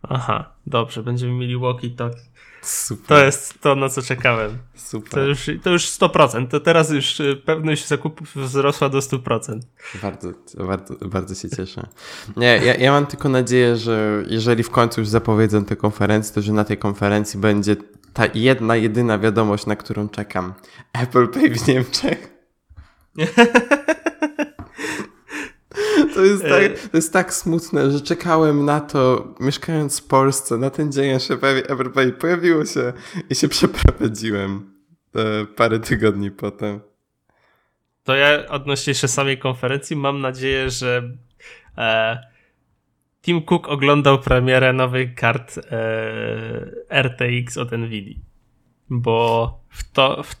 [0.01, 2.29] Aha, dobrze, będziemy mieli walkie-talkie.
[2.65, 3.07] Super.
[3.07, 4.57] To jest to, na co czekałem.
[4.75, 5.09] Super.
[5.09, 6.47] To już, to już 100%.
[6.47, 9.59] To teraz już y, pewność zakupów wzrosła do 100%.
[10.01, 10.29] Bardzo,
[10.67, 11.87] bardzo, bardzo się cieszę.
[12.37, 16.41] Nie, ja, ja mam tylko nadzieję, że jeżeli w końcu już zapowiedzą tę konferencję, to
[16.41, 17.75] że na tej konferencji będzie
[18.13, 20.53] ta jedna, jedyna wiadomość, na którą czekam.
[20.93, 22.35] Apple Pay w Niemczech.
[26.15, 30.57] To jest, tak, e, to jest tak smutne, że czekałem na to, mieszkając w Polsce,
[30.57, 31.31] na ten dzień, aż
[31.67, 32.93] Everybody pojawiło się
[33.29, 34.73] i się przeprowadziłem
[35.15, 36.79] e, parę tygodni potem.
[38.03, 41.11] To ja odnośnie jeszcze samej konferencji mam nadzieję, że
[41.77, 42.17] e,
[43.21, 48.15] Tim Cook oglądał premierę nowych kart e, RTX od Nvidia.
[48.89, 50.35] Bo w to, w,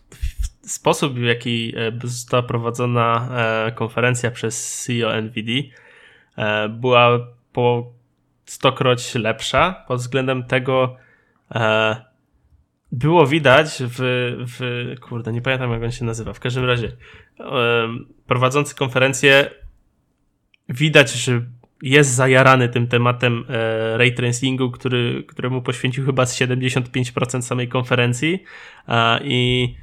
[0.65, 3.29] sposób, w jaki e, została prowadzona
[3.67, 5.63] e, konferencja przez CEO NVIDIA
[6.37, 7.93] e, była po
[8.45, 9.85] stokroć lepsza.
[9.87, 10.97] Pod względem tego
[12.91, 13.97] było widać w,
[14.57, 16.91] w kurde, nie pamiętam jak on się nazywa, w każdym razie
[18.27, 19.49] prowadzący konferencję
[20.69, 21.41] widać, że
[21.81, 23.45] jest zajarany tym tematem
[23.95, 28.43] ray tracingu, który, któremu poświęcił chyba 75% samej konferencji
[29.23, 29.75] i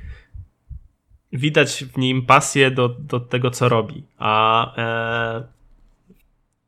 [1.33, 4.05] widać w nim pasję do, do tego, co robi.
[4.19, 5.45] A e,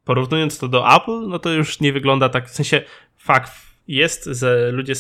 [0.04, 2.82] porównując to do Apple, no to już nie wygląda tak, w sensie
[3.16, 3.52] fakt
[3.88, 4.92] jest, że ludzie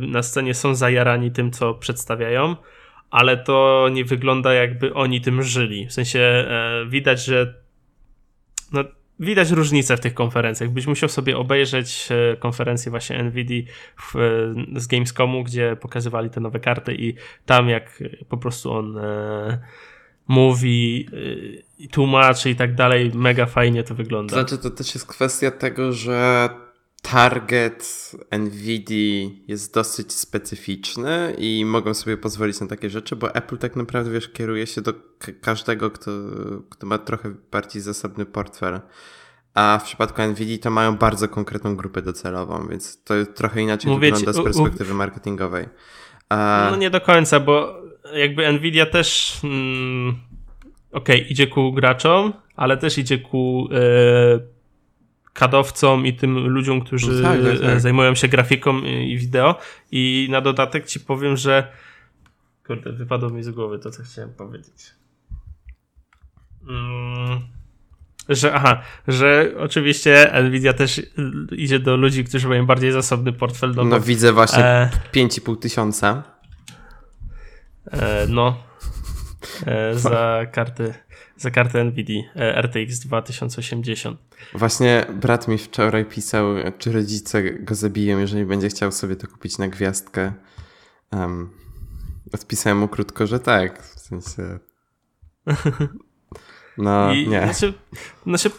[0.00, 2.56] na scenie są zajarani tym, co przedstawiają,
[3.10, 5.86] ale to nie wygląda jakby oni tym żyli.
[5.86, 7.54] W sensie e, widać, że
[8.72, 8.84] no,
[9.20, 10.70] widać różnicę w tych konferencjach.
[10.70, 13.62] Byś musiał sobie obejrzeć e, konferencję właśnie NVIDIA
[13.96, 14.14] w,
[14.76, 17.14] z Gamescomu, gdzie pokazywali te nowe karty i
[17.46, 19.58] tam jak po prostu on e,
[20.28, 21.06] mówi
[21.78, 24.34] i e, tłumaczy i tak dalej, mega fajnie to wygląda.
[24.34, 26.48] Znaczy to też jest kwestia tego, że
[27.02, 33.76] target Nvidia jest dosyć specyficzny i mogą sobie pozwolić na takie rzeczy, bo Apple tak
[33.76, 34.92] naprawdę, wiesz, kieruje się do
[35.40, 36.10] każdego, kto,
[36.70, 38.80] kto ma trochę bardziej zasobny portfel.
[39.54, 44.12] A w przypadku Nvidia to mają bardzo konkretną grupę docelową, więc to trochę inaczej Mówię
[44.12, 44.98] wygląda ci, z perspektywy u, u...
[44.98, 45.68] marketingowej.
[46.28, 46.68] A...
[46.70, 47.82] No nie do końca, bo
[48.14, 50.16] jakby Nvidia też mm,
[50.92, 54.57] okej, okay, idzie ku graczom, ale też idzie ku e,
[55.38, 57.80] kadowcom i tym ludziom, którzy tak, tak, tak.
[57.80, 59.58] zajmują się grafiką i wideo.
[59.92, 61.72] I na dodatek ci powiem, że
[62.66, 64.94] kurde, wypadło mi z głowy to, co chciałem powiedzieć.
[66.68, 67.40] Mm,
[68.28, 71.02] że aha, że oczywiście Nvidia też
[71.52, 73.74] idzie do ludzi, którzy mają bardziej zasobny portfel.
[73.74, 76.22] No, no widzę właśnie e, 5,5 tysiąca.
[77.92, 78.62] E, no,
[79.66, 80.94] e, za karty
[81.38, 84.20] za kartę NVIDIA e, RTX 2080.
[84.54, 86.46] Właśnie brat mi wczoraj pisał,
[86.78, 90.32] czy rodzice go zabiją, jeżeli będzie chciał sobie to kupić na gwiazdkę.
[91.12, 91.50] Um,
[92.32, 93.82] odpisałem mu krótko, że tak.
[93.82, 94.58] W sensie.
[96.78, 97.42] No, I, nie.
[97.42, 97.74] Znaczy,
[98.26, 98.50] znaczy,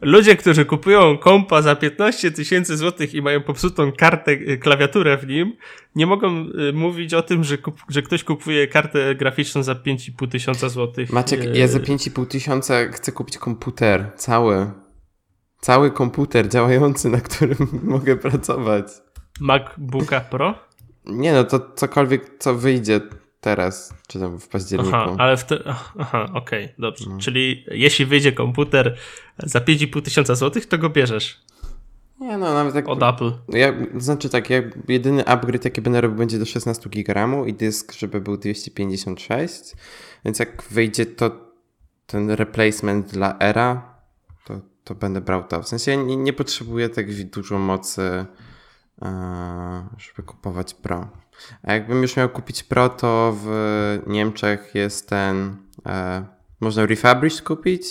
[0.00, 5.26] ludzie, którzy kupują kompa za 15 tysięcy złotych i mają popsutą kartę, y, klawiaturę w
[5.26, 5.56] nim,
[5.94, 10.28] nie mogą y, mówić o tym, że, kup, że ktoś kupuje kartę graficzną za 5,5
[10.28, 11.12] tysiąca złotych.
[11.12, 14.70] Maciek, y, ja za 5,5 tysiąca chcę kupić komputer, cały.
[15.60, 18.86] Cały komputer działający, na którym mogę pracować.
[19.40, 20.54] MacBooka Pro?
[21.06, 23.00] Nie no, to cokolwiek, co wyjdzie
[23.40, 24.96] teraz, czy tam w październiku.
[24.96, 25.58] Aha, ale w te...
[25.98, 27.04] Aha, okej, okay, dobrze.
[27.10, 27.18] No.
[27.18, 28.96] Czyli jeśli wyjdzie komputer
[29.38, 31.40] za 5,5 tysiąca złotych, to go bierzesz.
[32.20, 32.88] Nie no, nawet tak.
[32.88, 33.32] Od Apple.
[33.48, 37.92] Ja, znaczy tak, ja, jedyny upgrade jaki będę robił będzie do 16 GB i dysk,
[37.92, 39.62] żeby był 256,
[40.24, 41.30] więc jak wyjdzie to
[42.06, 43.94] ten replacement dla Era,
[44.44, 45.62] to, to będę brał to.
[45.62, 48.26] W sensie ja nie, nie potrzebuję tak dużo mocy,
[49.02, 51.08] e, żeby kupować Pro.
[51.62, 53.48] A jakbym już miał kupić Pro, to w
[54.06, 55.56] Niemczech jest ten.
[55.86, 56.26] E,
[56.60, 57.82] można refurbished kupić.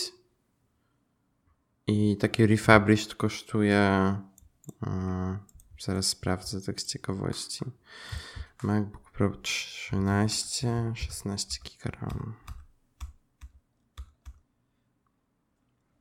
[1.88, 4.16] I taki refurbished kosztuje.
[4.88, 5.38] E,
[5.80, 7.66] zaraz sprawdzę tak z ciekawości.
[8.64, 12.34] MacBook Pro 13, 16 GB RAM.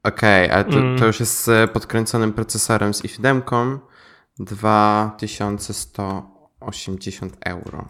[0.03, 0.99] Okej, okay, ale to, mm.
[0.99, 3.79] to, już jest z podkręconym procesorem z i7
[4.39, 7.89] 2100 80 euro.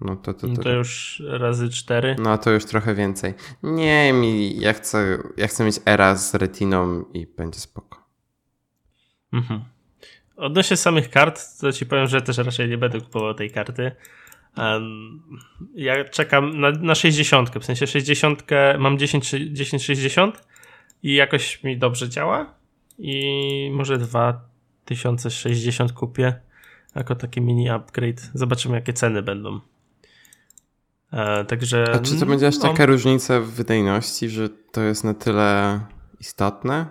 [0.00, 2.16] No to, to, to, to już razy 4.
[2.18, 3.34] No to już trochę więcej.
[3.62, 8.04] Nie, mi, ja chcę, ja chcę mieć era z retiną i będzie spoko.
[9.32, 9.64] Mhm.
[10.36, 13.92] Odnośnie samych kart, to ci powiem, że też raczej nie będę kupował tej karty.
[14.56, 15.22] Um,
[15.74, 18.42] ja czekam na, na 60, w sensie 60
[18.78, 20.46] mam 10, 10 60
[21.02, 22.54] i jakoś mi dobrze działa
[22.98, 26.40] i może 2060 kupię
[26.94, 28.20] jako taki mini upgrade.
[28.34, 29.60] Zobaczymy, jakie ceny będą.
[31.12, 31.84] E, także.
[31.94, 35.80] A czy to będzie aż no, taka różnica w wydajności, że to jest na tyle
[36.20, 36.86] istotne?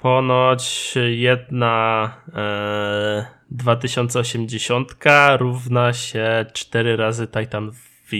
[0.00, 4.94] Ponoć jedna e, 2080
[5.38, 8.16] równa się 4 razy Titan V.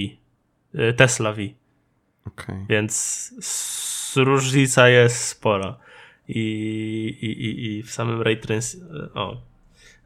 [0.74, 1.42] E, Tesla V.
[2.26, 2.66] Okay.
[2.68, 5.76] Więc różnica jest spora.
[6.28, 6.40] I,
[7.20, 8.84] i, i, i w samym ray tracing.
[9.14, 9.47] O,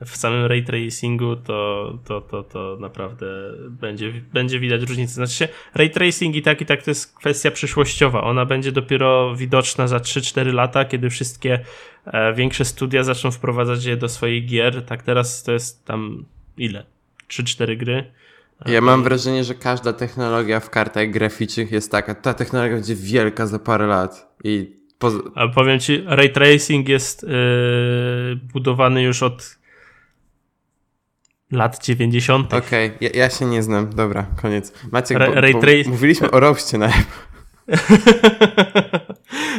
[0.06, 3.26] w samym ray tracingu to, to, to, to naprawdę
[3.68, 5.12] będzie, będzie widać różnicę.
[5.12, 8.24] Znaczy się, ray tracing i tak i tak to jest kwestia przyszłościowa.
[8.24, 11.60] Ona będzie dopiero widoczna za 3-4 lata, kiedy wszystkie
[12.06, 14.82] e, większe studia zaczną wprowadzać je do swoich gier.
[14.82, 16.24] Tak teraz to jest tam
[16.56, 16.86] ile?
[17.28, 18.12] 3-4 gry.
[18.66, 23.46] Ja mam wrażenie, że każda technologia w kartach graficznych jest taka, ta technologia będzie wielka
[23.46, 24.82] za parę lat i
[25.34, 27.30] A powiem ci, ray tracing jest yy,
[28.52, 29.61] budowany już od
[31.52, 32.54] lat 90.
[32.54, 32.98] Okej, okay.
[33.00, 33.90] ja, ja, się nie znam.
[33.90, 34.72] Dobra, koniec.
[34.92, 35.60] Macie, bo, bo
[35.90, 36.92] mówiliśmy o roście na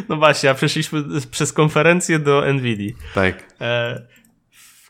[0.09, 2.95] No właśnie, a przeszliśmy przez konferencję do NVIDII.
[3.15, 3.53] Tak.
[3.61, 4.01] E,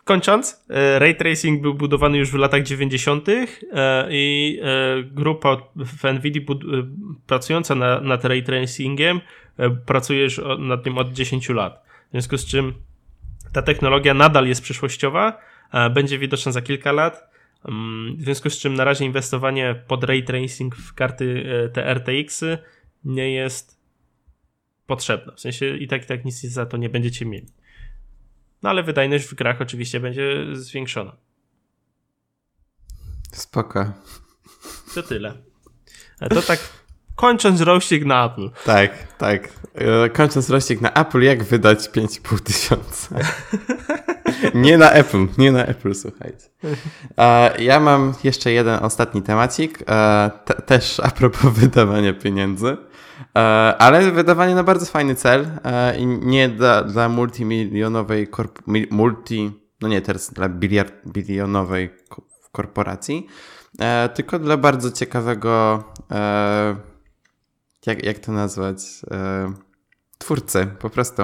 [0.04, 3.30] kończąc, e, ray tracing był budowany już w latach 90.
[3.30, 3.46] E,
[4.10, 6.46] i e, grupa w NVIDII
[7.28, 9.22] pracująca na, nad ray tracingiem
[9.86, 11.84] pracuje już nad nim od 10 lat.
[12.08, 12.74] W związku z czym
[13.54, 15.38] ta technologia nadal jest przyszłościowa,
[15.94, 17.34] będzie widoczna za kilka lat.
[17.66, 21.94] Mm, w związku z czym na razie inwestowanie pod ray tracing w karty e, te
[21.94, 22.58] RTX-y
[23.04, 23.80] nie jest
[24.88, 25.34] potrzebne.
[25.36, 27.48] W sensie i tak i tak nic za to nie będziecie mieli.
[28.64, 31.18] No ale wydajność w grach oczywiście będzie zwiększona.
[33.32, 33.94] Spoko.
[34.96, 35.38] To tyle.
[36.30, 36.83] To tak
[37.16, 38.50] Kończąc rościk na Apple.
[38.66, 39.50] Tak, tak.
[39.76, 43.16] E, kończąc rościk na Apple, jak wydać 5,5 tysiąca?
[44.54, 46.48] nie na Apple, nie na Apple, słuchajcie.
[47.18, 52.78] E, ja mam jeszcze jeden ostatni temacik, e, te, też a propos wydawania pieniędzy.
[53.80, 55.48] Ale wydawanie na bardzo fajny cel
[55.98, 58.28] i nie dla, dla multimilionowej
[58.92, 59.52] multi,
[59.82, 61.90] no nie, teraz dla biliard, bilionowej
[62.52, 63.28] korporacji,
[64.14, 65.84] tylko dla bardzo ciekawego
[67.86, 68.78] jak, jak to nazwać?
[69.12, 69.54] E,
[70.18, 71.24] twórcy, po prostu.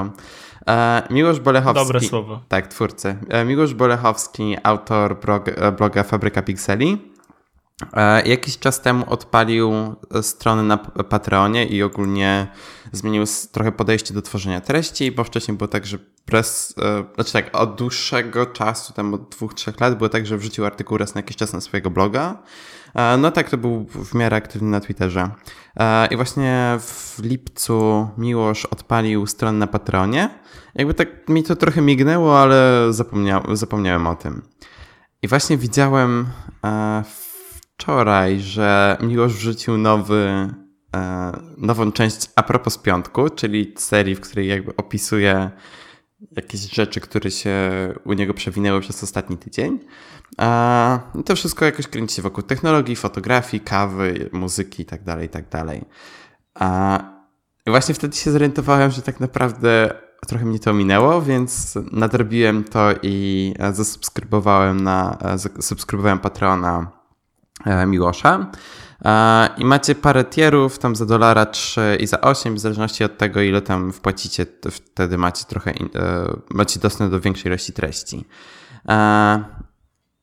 [0.68, 1.86] E, Miłosz Bolechowski.
[1.86, 2.42] Dobre słowo.
[2.48, 3.16] Tak, twórcy.
[3.30, 5.46] E, Miłosz Bolechowski, autor blog,
[5.78, 7.12] bloga Fabryka Pikseli.
[7.94, 9.72] E, jakiś czas temu odpalił
[10.22, 12.48] stronę na Patreonie i ogólnie
[12.92, 17.58] zmienił trochę podejście do tworzenia treści, bo wcześniej było tak, że press, e, znaczy tak,
[17.58, 21.20] od dłuższego czasu, tam od dwóch, trzech lat, było tak, że wrzucił artykuł raz na
[21.20, 22.44] jakiś czas na swojego bloga.
[22.96, 25.30] E, no tak, to był w miarę aktywny na Twitterze.
[25.76, 30.30] E, I właśnie w lipcu Miłosz odpalił stronę na Patronie.
[30.76, 34.42] Jakby tak mi to trochę mignęło, ale zapomnia zapomniałem o tym.
[35.22, 36.28] I właśnie widziałem
[36.66, 37.04] e,
[37.78, 40.54] wczoraj, że Miłosz wrzucił nowy,
[41.58, 45.52] nową część a propos piątku, czyli serii, w której jakby opisuje
[46.32, 47.60] jakieś rzeczy, które się
[48.06, 49.80] u niego przewinęły przez ostatni tydzień.
[50.38, 55.42] A to wszystko jakoś kręci się wokół technologii, fotografii, kawy, muzyki itd., tak itd.
[55.50, 55.66] Tak
[56.54, 57.00] A
[57.68, 59.94] właśnie wtedy się zorientowałem, że tak naprawdę
[60.28, 65.18] trochę mnie to minęło, więc nadrobiłem to i zasubskrybowałem na,
[65.60, 66.92] subskrybowałem Patrona
[67.66, 68.52] e, Miłosza.
[69.58, 73.42] I macie parę tierów, tam za dolara 3 i za 8, w zależności od tego,
[73.42, 75.78] ile tam wpłacicie, wtedy macie trochę, e,
[76.50, 78.26] macie dostęp do większej ilości treści.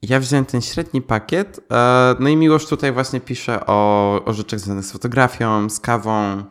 [0.09, 4.61] Ja wziąłem ten średni pakiet, e, no i Miłosz tutaj właśnie pisze o, o rzeczach
[4.61, 6.43] związanych z fotografią, z kawą,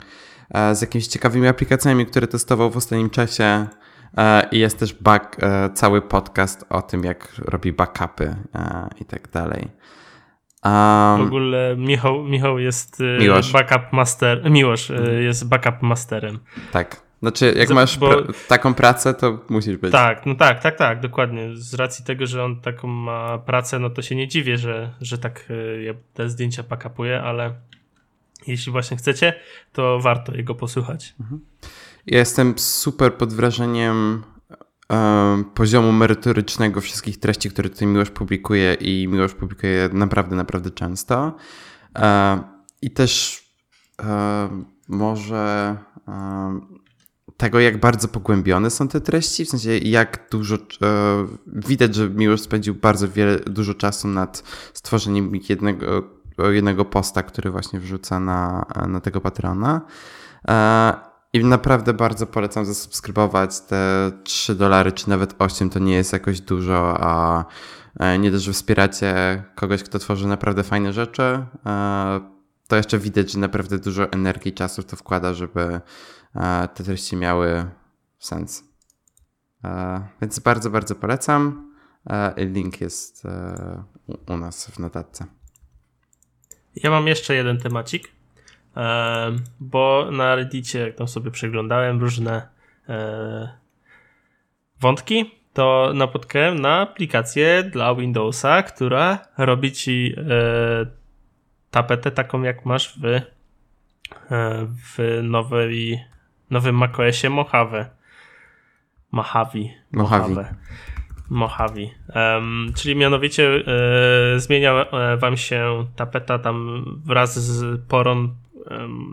[0.50, 3.68] e, z jakimiś ciekawymi aplikacjami, które testował w ostatnim czasie.
[4.18, 5.38] E, I jest też back,
[5.74, 8.36] cały podcast o tym, jak robi backupy
[9.02, 9.72] i tak dalej.
[10.66, 13.52] Um, w ogóle Michał, Michał jest Miłosz.
[13.52, 15.22] backup master, Miłosz mhm.
[15.24, 16.40] jest backup masterem.
[16.72, 17.05] Tak.
[17.26, 19.92] Znaczy, jak masz bo, taką pracę, to musisz być.
[19.92, 21.50] Tak, no tak, tak, tak, dokładnie.
[21.56, 25.18] Z racji tego, że on taką ma pracę, no to się nie dziwię, że, że
[25.18, 27.56] tak e, ja te zdjęcia pakapuje, ale
[28.48, 29.34] jeśli właśnie chcecie,
[29.74, 31.16] to warto jego posłuchać.
[31.20, 31.42] Mhm.
[32.06, 34.24] Ja jestem super pod wrażeniem
[34.92, 41.36] e, poziomu merytorycznego wszystkich treści, które tutaj Miłosz publikuje i Miłosz publikuje naprawdę, naprawdę często.
[41.96, 42.40] E,
[42.82, 43.44] I też
[44.88, 45.76] może
[47.38, 50.60] tego, jak bardzo pogłębione są te treści, w sensie jak dużo, e,
[51.48, 56.04] widać, że Miłosz spędził bardzo wiele, dużo czasu nad stworzeniem jednego,
[56.52, 59.82] jednego posta, który właśnie wrzuca na, na tego patrona.
[60.48, 60.94] E,
[61.34, 66.42] I naprawdę bardzo polecam zasubskrybować te 3 dolary, czy nawet 8, to nie jest jakoś
[66.42, 67.46] dużo, a
[68.00, 72.36] e, nie dość, że wspieracie kogoś, kto tworzy naprawdę fajne rzeczy, e,
[72.68, 75.82] to jeszcze widać, że naprawdę dużo energii i czasu to wkłada, żeby
[76.76, 77.66] te treści miały
[78.20, 78.64] sens.
[80.22, 81.72] Więc bardzo, bardzo polecam.
[82.38, 83.84] Link jest e,
[84.28, 85.26] u nas w notatce.
[86.76, 88.12] Ja mam jeszcze jeden temacik,
[88.78, 92.48] e, bo na Reddicie, jak tam sobie przeglądałem różne
[92.90, 93.58] e,
[94.80, 100.16] wątki, to napotkałem na aplikację dla Windowsa, która robi ci
[101.72, 103.22] tapetę taką, jak masz w,
[104.96, 106.06] w nowej
[106.50, 107.90] nowym macOSie Mojave.
[109.12, 109.70] Mojave.
[109.92, 110.56] Mojave.
[111.30, 111.90] Mojave.
[112.16, 113.64] Um, czyli mianowicie
[114.36, 118.36] e, zmienia e, wam się tapeta tam wraz z porą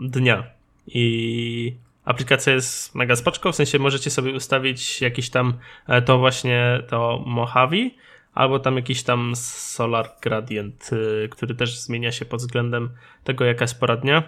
[0.01, 0.43] dnia.
[0.87, 1.75] I
[2.05, 5.53] aplikacja jest mega spoczko, w sensie możecie sobie ustawić jakiś tam
[5.87, 7.91] e, to właśnie to Mojave,
[8.33, 10.89] albo tam jakiś tam Solar Gradient,
[11.23, 12.89] e, który też zmienia się pod względem
[13.23, 14.23] tego, jaka jest pora dnia.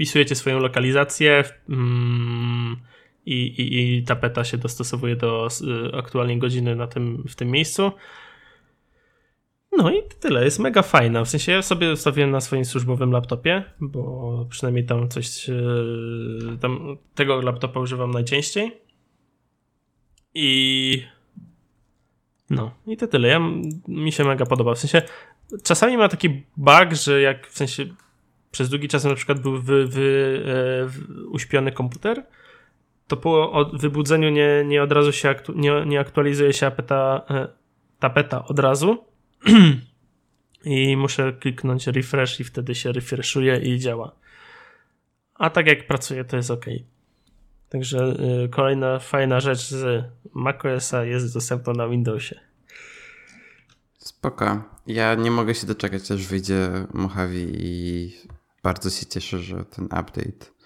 [0.00, 2.76] Wpisujecie swoją lokalizację mm,
[3.26, 5.48] i, i, i tapeta się dostosowuje do
[5.92, 7.92] y, aktualnej godziny na tym, w tym miejscu.
[9.72, 11.24] No i tyle, jest mega fajna.
[11.24, 16.96] W sensie ja sobie ustawiłem na swoim służbowym laptopie, bo przynajmniej tam coś, y, tam
[17.14, 18.80] tego laptopa używam najczęściej.
[20.34, 21.02] I
[22.50, 23.28] no, i to tyle.
[23.28, 23.40] Ja,
[23.88, 24.74] mi się mega podoba.
[24.74, 25.02] W sensie
[25.62, 27.86] czasami ma taki bug, że jak w sensie
[28.50, 32.26] przez długi czas na przykład był wy, wy, e, uśpiony komputer,
[33.08, 37.48] to po wybudzeniu nie, nie od razu się aktu, nie, nie aktualizuje się tapeta, e,
[37.98, 39.04] tapeta od razu.
[40.64, 44.12] i muszę kliknąć refresh i wtedy się refreshuje i działa.
[45.34, 46.66] A tak jak pracuję, to jest ok.
[47.68, 52.40] Także y, kolejna fajna rzecz z macOSa jest dostępna na Windowsie.
[53.98, 54.62] Spoko.
[54.86, 58.12] Ja nie mogę się doczekać, aż wyjdzie Mojave i
[58.62, 60.60] bardzo się cieszę, że ten update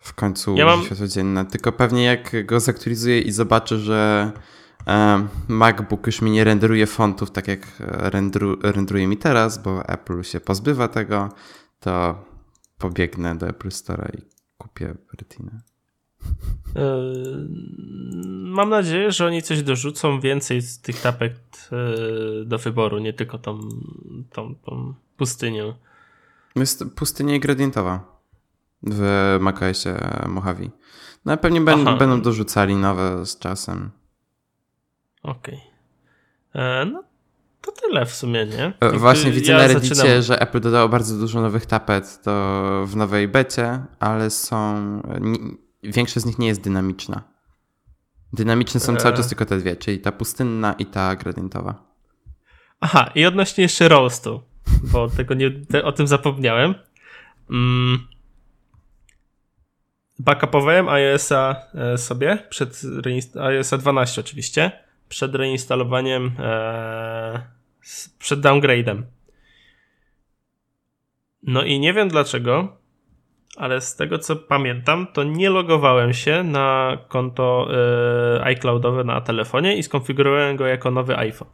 [0.00, 0.84] w końcu ja mam...
[0.84, 1.46] światło dzienne.
[1.46, 4.32] Tylko pewnie jak go zaktualizuję i zobaczę, że
[4.86, 10.22] e, MacBook już mi nie renderuje fontów tak jak rendru, renderuje mi teraz, bo Apple
[10.22, 11.28] się pozbywa tego,
[11.80, 12.24] to
[12.78, 14.22] pobiegnę do Apple Store i
[14.58, 15.60] kupię Retinę.
[16.76, 17.02] E,
[18.44, 21.34] mam nadzieję, że oni coś dorzucą więcej z tych tapek
[21.72, 23.60] e, do wyboru, nie tylko tą,
[24.30, 25.74] tą, tą pustynię.
[26.56, 28.20] Jest pustynia gradientowa
[28.82, 29.94] w macOSie
[30.28, 30.70] Mojave.
[31.24, 33.90] No pewnie ben, będą dorzucali nowe z czasem.
[35.22, 35.60] Okej.
[36.50, 36.62] Okay.
[36.62, 37.04] E, no
[37.60, 38.72] to tyle w sumie, nie?
[38.80, 40.22] Jakby Właśnie widzę ja na Reddicie, zaczynam...
[40.22, 42.32] że Apple dodało bardzo dużo nowych tapet to
[42.86, 44.76] w nowej becie, ale są
[45.82, 47.22] większość z nich nie jest dynamiczna.
[48.32, 51.90] Dynamiczne są cały czas tylko te dwie, czyli ta pustynna i ta gradientowa.
[52.80, 54.42] Aha, i odnośnie jeszcze roastu,
[54.92, 56.74] bo tego nie, te, o tym zapomniałem.
[57.50, 58.06] Mm.
[60.18, 62.82] Backupowałem iOS-a e, sobie przed
[63.40, 64.72] iOS-a 12 oczywiście,
[65.08, 67.42] przed reinstalowaniem, e,
[68.18, 69.02] przed downgrade'em.
[71.42, 72.76] No i nie wiem dlaczego,
[73.56, 77.68] ale z tego co pamiętam, to nie logowałem się na konto
[78.34, 81.48] yy, iCloudowe na telefonie i skonfigurowałem go jako nowy iPhone.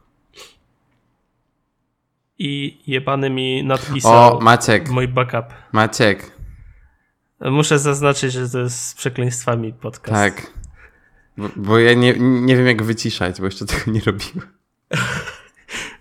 [2.39, 4.89] I jebany mi nadpisał o, Maciek.
[4.89, 5.45] mój backup.
[5.71, 6.31] Maciek.
[7.41, 10.35] Muszę zaznaczyć, że to jest z przekleństwami podcast.
[10.35, 10.51] Tak.
[11.37, 14.47] Bo, bo ja nie, nie wiem jak wyciszać, bo jeszcze tego nie robiłem.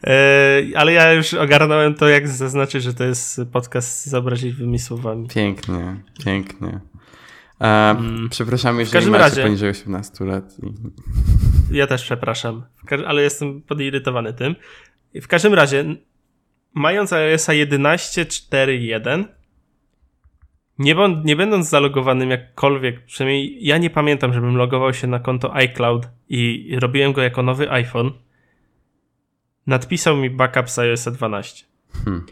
[0.04, 5.28] E, ale ja już ogarnąłem to, jak zaznaczyć, że to jest podcast z obraźliwymi słowami.
[5.28, 6.80] Pięknie, pięknie.
[7.60, 8.28] E, mm.
[8.28, 10.56] Przepraszam, jeżeli macie razie, poniżej 18 lat.
[11.70, 12.62] Ja też przepraszam,
[13.06, 14.54] ale jestem podirytowany tym.
[15.14, 15.84] W każdym razie,
[16.76, 19.24] mając iOS 11.4.1,
[20.78, 26.08] nie, nie będąc zalogowanym jakkolwiek, przynajmniej ja nie pamiętam, żebym logował się na konto iCloud
[26.28, 28.10] i robiłem go jako nowy iPhone,
[29.66, 31.64] nadpisał mi backup z iOS 12.
[32.04, 32.26] Hmm.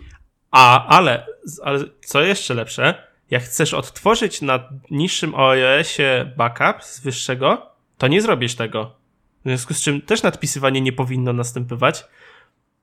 [0.50, 1.26] A, ale,
[1.62, 2.94] ale co jeszcze lepsze,
[3.30, 8.96] jak chcesz odtworzyć na niższym iOSie backup z wyższego, to nie zrobisz tego.
[9.40, 12.04] W związku z czym też nadpisywanie nie powinno następować.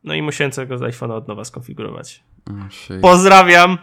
[0.03, 2.23] No i musiałem całego z iPhone'a od nowa skonfigurować.
[2.49, 3.77] Oh, Pozdrawiam!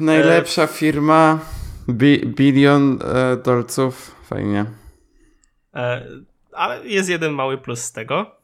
[0.00, 0.66] najlepsza e...
[0.66, 1.38] firma.
[1.88, 4.16] Bi bilion e, dolców.
[4.24, 4.64] Fajnie.
[5.74, 6.06] E,
[6.52, 8.36] ale jest jeden mały plus z tego.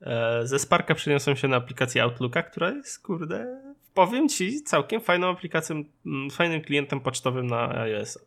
[0.00, 3.60] E, ze Sparka przeniosłem się na aplikację Outlooka, która jest, kurde,
[3.94, 5.84] powiem ci, całkiem fajną aplikacją,
[6.32, 8.18] fajnym klientem pocztowym na iOS.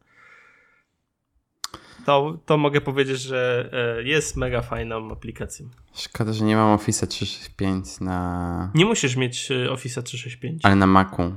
[2.08, 5.70] To, to mogę powiedzieć, że e, jest mega fajną aplikacją.
[5.94, 8.72] Szkoda, że nie mam Office 365 na.
[8.76, 10.66] Nie musisz mieć e, Office 365.
[10.66, 11.36] Ale na Macu.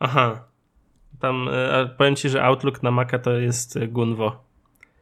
[0.00, 0.44] Aha.
[1.20, 1.48] Tam
[1.98, 4.44] powiem ci, że Outlook na Maca to jest Gunwo.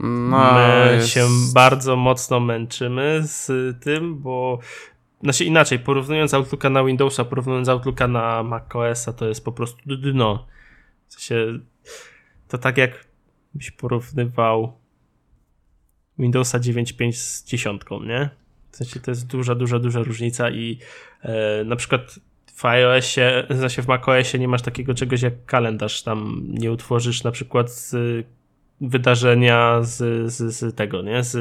[0.00, 1.08] No, My jest...
[1.08, 3.50] się bardzo mocno męczymy z
[3.84, 4.58] tym, bo
[5.22, 10.46] znaczy inaczej, porównując Outlooka na Windowsa, porównując Outlooka na macOSa, to jest po prostu dno.
[11.08, 11.58] W sensie,
[12.48, 13.05] to tak jak
[13.56, 14.72] byś porównywał
[16.18, 18.30] Windowsa 9.5 z dziesiątką, nie?
[18.70, 20.78] W sensie to jest duża, duża, duża różnica i
[21.22, 22.18] e, na przykład
[22.54, 27.30] w iOSie, znaczy w macOSie nie masz takiego czegoś jak kalendarz, tam nie utworzysz na
[27.30, 27.96] przykład z
[28.80, 31.22] wydarzenia z, z, z tego, nie?
[31.22, 31.36] Z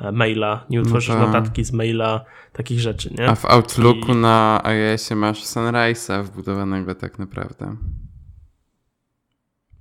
[0.00, 3.28] e, maila, nie utworzysz no notatki z maila, takich rzeczy, nie?
[3.28, 4.16] A w Outlooku I...
[4.16, 7.76] na iOSie masz Sunrise'a wbudowanego tak naprawdę.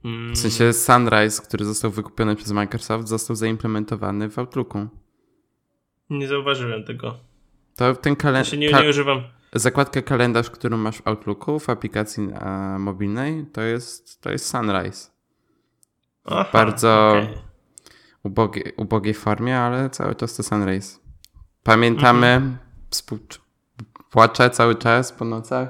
[0.07, 0.35] Mm.
[0.35, 4.87] W sensie Sunrise, który został wykupiony przez Microsoft, został zaimplementowany w Outlooku.
[6.09, 7.17] Nie zauważyłem tego.
[7.75, 8.53] To ten kalendarz...
[8.53, 9.23] nie, nie używam.
[9.53, 12.29] Zakładkę kalendarz, którą masz w Outlooku w aplikacji
[12.79, 15.11] mobilnej, to jest, to jest Sunrise.
[16.25, 17.27] Aha, bardzo okay.
[18.23, 20.99] ubogie, ubogiej formie, ale cały czas to Sunrise.
[21.63, 22.57] Pamiętamy, mhm.
[24.11, 25.69] płaczę cały czas po nocach,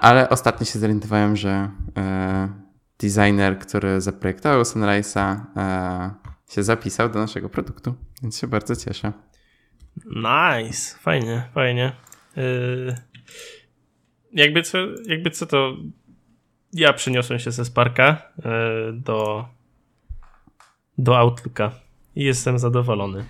[0.00, 2.67] ale ostatnio się zorientowałem, że e,
[3.00, 6.10] designer, który zaprojektował Sunrise'a e,
[6.50, 9.12] się zapisał do naszego produktu, więc się bardzo cieszę.
[10.06, 11.92] Nice, fajnie, fajnie.
[12.36, 12.94] Yy,
[14.32, 15.76] jakby, co, jakby co to
[16.72, 19.48] ja przeniosłem się ze Sparka e, do,
[20.98, 21.70] do Outlooka
[22.14, 23.24] i jestem zadowolony.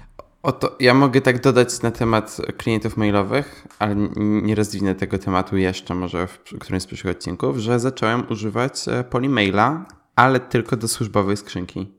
[0.49, 5.95] Oto ja mogę tak dodać na temat klientów mailowych, ale nie rozwinę tego tematu jeszcze,
[5.95, 9.87] może w którymś z przyszłych odcinków, że zacząłem używać e, Polymaila,
[10.17, 11.95] ale tylko do służbowej skrzynki.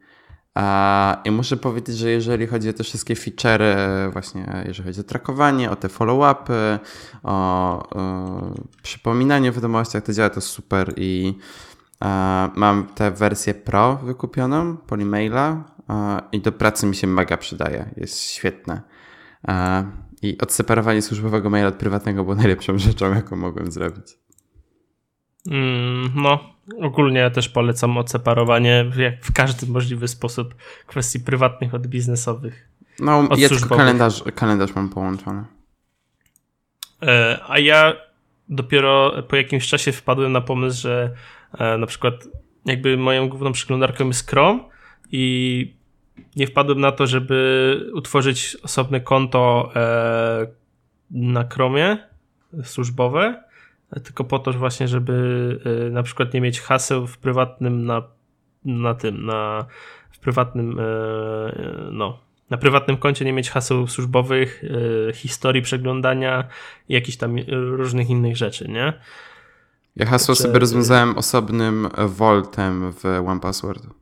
[1.26, 5.72] I muszę powiedzieć, że jeżeli chodzi o te wszystkie featurey, właśnie jeżeli chodzi o trakowanie,
[5.72, 6.80] o te follow-upy,
[7.24, 11.38] o, o przypominanie w wiadomościach, to działa to super i
[12.56, 15.64] mam tę wersję Pro wykupioną, Polymaila
[16.32, 17.90] i do pracy mi się mega przydaje.
[17.98, 18.82] Jest świetne.
[20.22, 24.18] I odseparowanie służbowego maila od prywatnego było najlepszą rzeczą, jaką mogłem zrobić.
[25.48, 30.56] Mm, no, ogólnie też polecam odseparowanie w, w każdy możliwy sposób
[30.88, 32.70] kwestii prywatnych od biznesowych.
[33.00, 35.46] No, od ja tylko kalendarz, kalendarz mam połączony.
[37.02, 37.94] E, a ja
[38.50, 41.14] dopiero po jakimś czasie wpadłem na pomysł, że
[41.58, 42.14] e, na przykład
[42.66, 44.60] jakby moją główną przeglądarką jest Chrome
[45.12, 45.79] i
[46.36, 50.48] nie wpadłem na to, żeby utworzyć osobne konto e,
[51.12, 51.98] na Chromie
[52.64, 53.44] służbowe,
[54.04, 58.04] tylko po to właśnie, żeby e, na przykład nie mieć haseł w prywatnym na,
[58.66, 59.66] na tym, na
[60.12, 60.84] w prywatnym e,
[61.92, 64.64] no, na prywatnym koncie nie mieć haseł służbowych,
[65.14, 66.48] historii przeglądania
[66.90, 68.94] i jakichś tam różnych innych rzeczy, nie?
[69.96, 70.44] Ja hasło Czy...
[70.44, 73.84] sobie rozwiązałem osobnym Voltem w OnePassword.
[73.84, 74.00] Mm,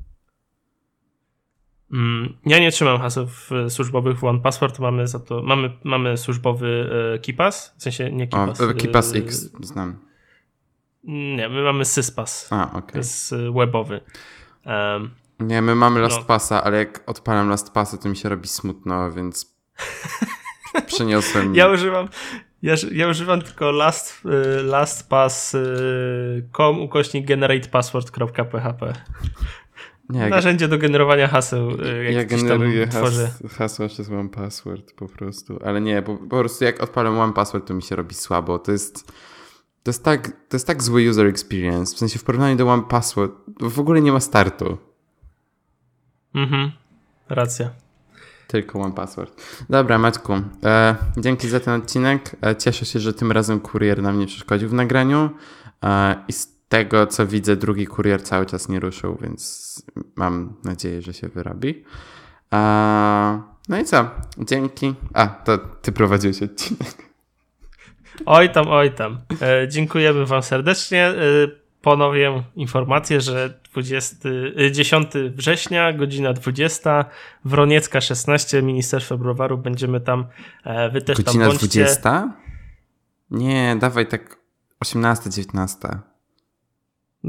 [2.45, 3.27] ja nie trzymam haseł
[3.69, 8.61] służbowych w OnePassword, mamy za to, mamy, mamy służbowy e, KeePass, w sensie nie KeePass.
[8.61, 9.99] O, KeePass e, X znam.
[11.03, 12.53] Nie, my mamy SysPass.
[12.53, 12.79] A, okej.
[12.79, 12.91] Okay.
[12.91, 14.01] To jest e, webowy.
[14.65, 16.63] Um, nie, my mamy LastPassa, no.
[16.63, 19.57] ale jak odpalam LastPassa, to mi się robi smutno, więc
[20.87, 21.55] przeniosłem...
[21.55, 22.09] Ja używam,
[22.61, 24.21] ja, ja używam tylko last,
[24.63, 28.93] lastpass.com ukośnik generatepassword.php.
[30.09, 31.71] Nie, Narzędzie do generowania haseł.
[31.71, 35.59] Y, jak ja generuję has, hasła przez One Password po prostu.
[35.65, 38.59] Ale nie, po, po prostu jak odpalam One Password, to mi się robi słabo.
[38.59, 39.11] To jest.
[39.83, 41.95] To jest, tak, to jest tak zły user experience.
[41.95, 44.77] W sensie w porównaniu do One Password w ogóle nie ma startu.
[46.35, 46.71] Mhm,
[47.29, 47.69] racja.
[48.47, 49.41] Tylko One Password.
[49.69, 50.33] Dobra, Maćku,
[50.63, 52.35] e, dzięki za ten odcinek.
[52.41, 55.29] E, cieszę się, że tym razem kurier nam nie przeszkodził w nagraniu.
[55.83, 56.33] E, I
[56.69, 59.67] tego, co widzę, drugi kurier cały czas nie ruszył, więc
[60.15, 61.83] mam nadzieję, że się wyrobi.
[62.51, 63.39] A,
[63.69, 64.09] no i co?
[64.37, 64.93] Dzięki.
[65.13, 67.07] A, to ty prowadziłeś odcinek.
[68.25, 69.17] Oj tam, oj tam.
[69.41, 71.05] E, dziękujemy wam serdecznie.
[71.05, 71.15] E,
[71.81, 74.29] ponowię informację, że 20,
[74.71, 77.05] 10 e, września, godzina 20,
[77.45, 80.25] Wroniecka 16, Ministerstwo Browaru, będziemy tam,
[80.63, 81.83] e, wy też godzina tam bądźcie.
[81.83, 82.33] 20?
[83.31, 84.37] Nie, dawaj tak
[84.79, 85.77] 18, 19.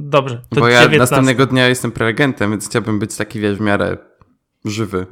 [0.02, 0.42] Dobrze.
[0.50, 0.98] Bo ja 19.
[0.98, 3.96] następnego dnia jestem prelegentem, więc chciałbym być taki, wiesz, w miarę
[4.64, 5.06] żywy.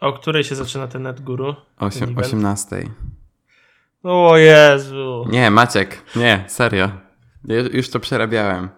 [0.00, 1.54] O której się zaczyna ten net guru?
[1.78, 2.88] Osiem, 18.
[4.02, 5.24] O Jezu.
[5.30, 6.90] Nie, Maciek, nie, serio.
[7.72, 8.68] Już to przerabiałem.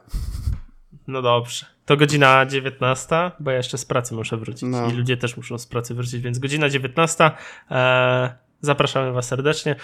[1.07, 1.67] No dobrze.
[1.85, 4.63] To godzina 19, bo ja jeszcze z pracy muszę wrócić.
[4.63, 4.87] No.
[4.87, 7.31] I ludzie też muszą z pracy wrócić, więc godzina 19.
[7.71, 9.77] Eee, zapraszamy Was serdecznie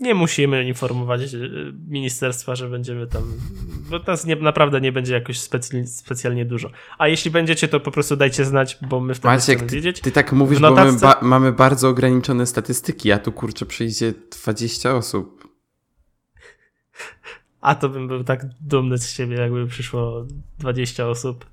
[0.00, 1.38] nie musimy informować e,
[1.88, 3.22] ministerstwa, że będziemy tam,
[3.90, 6.70] bo nas nie, naprawdę nie będzie jakoś specjalnie, specjalnie dużo.
[6.98, 9.96] A jeśli będziecie, to po prostu dajcie znać, bo my wtedy Maciek, chcemy wiedzieć.
[9.96, 10.84] Ty, ty tak mówisz, notatce...
[10.84, 15.48] bo my ba mamy bardzo ograniczone statystyki, a tu kurczę przyjdzie 20 osób.
[17.60, 20.26] A to bym był tak dumny z siebie, jakby przyszło
[20.58, 21.46] 20 osób.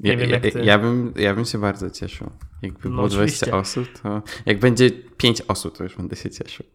[0.00, 0.60] Nie ja, wiem, jak ty.
[0.64, 2.30] Ja, bym, ja bym się bardzo cieszył.
[2.62, 3.46] Jakby no, było oczywiście.
[3.46, 6.66] 20 osób, to jak będzie 5 osób, to już będę się cieszył.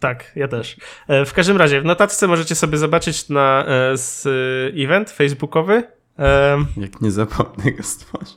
[0.00, 0.76] Tak, ja też.
[1.08, 4.26] E, w każdym razie, w notatce możecie sobie zobaczyć na e, z
[4.76, 5.82] event facebookowy.
[6.76, 8.36] Jak nie zapomnę go stworzyć.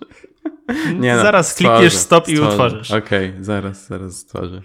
[0.99, 2.41] Nie no, zaraz stworzę, klikniesz stop stworzę.
[2.41, 2.91] i utworzysz.
[2.91, 4.61] Okej, okay, zaraz, zaraz stworzę.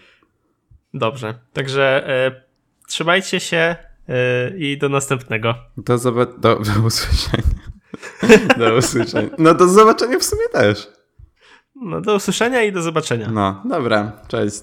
[0.95, 2.43] Dobrze, także e,
[2.89, 3.77] trzymajcie się
[4.09, 5.55] e, i do następnego.
[5.77, 7.43] Do, do, do usłyszenia.
[8.59, 9.29] do usłyszenia.
[9.39, 10.89] No do zobaczenia w sumie też.
[11.75, 13.29] No do usłyszenia i do zobaczenia.
[13.31, 14.63] No, dobra, cześć.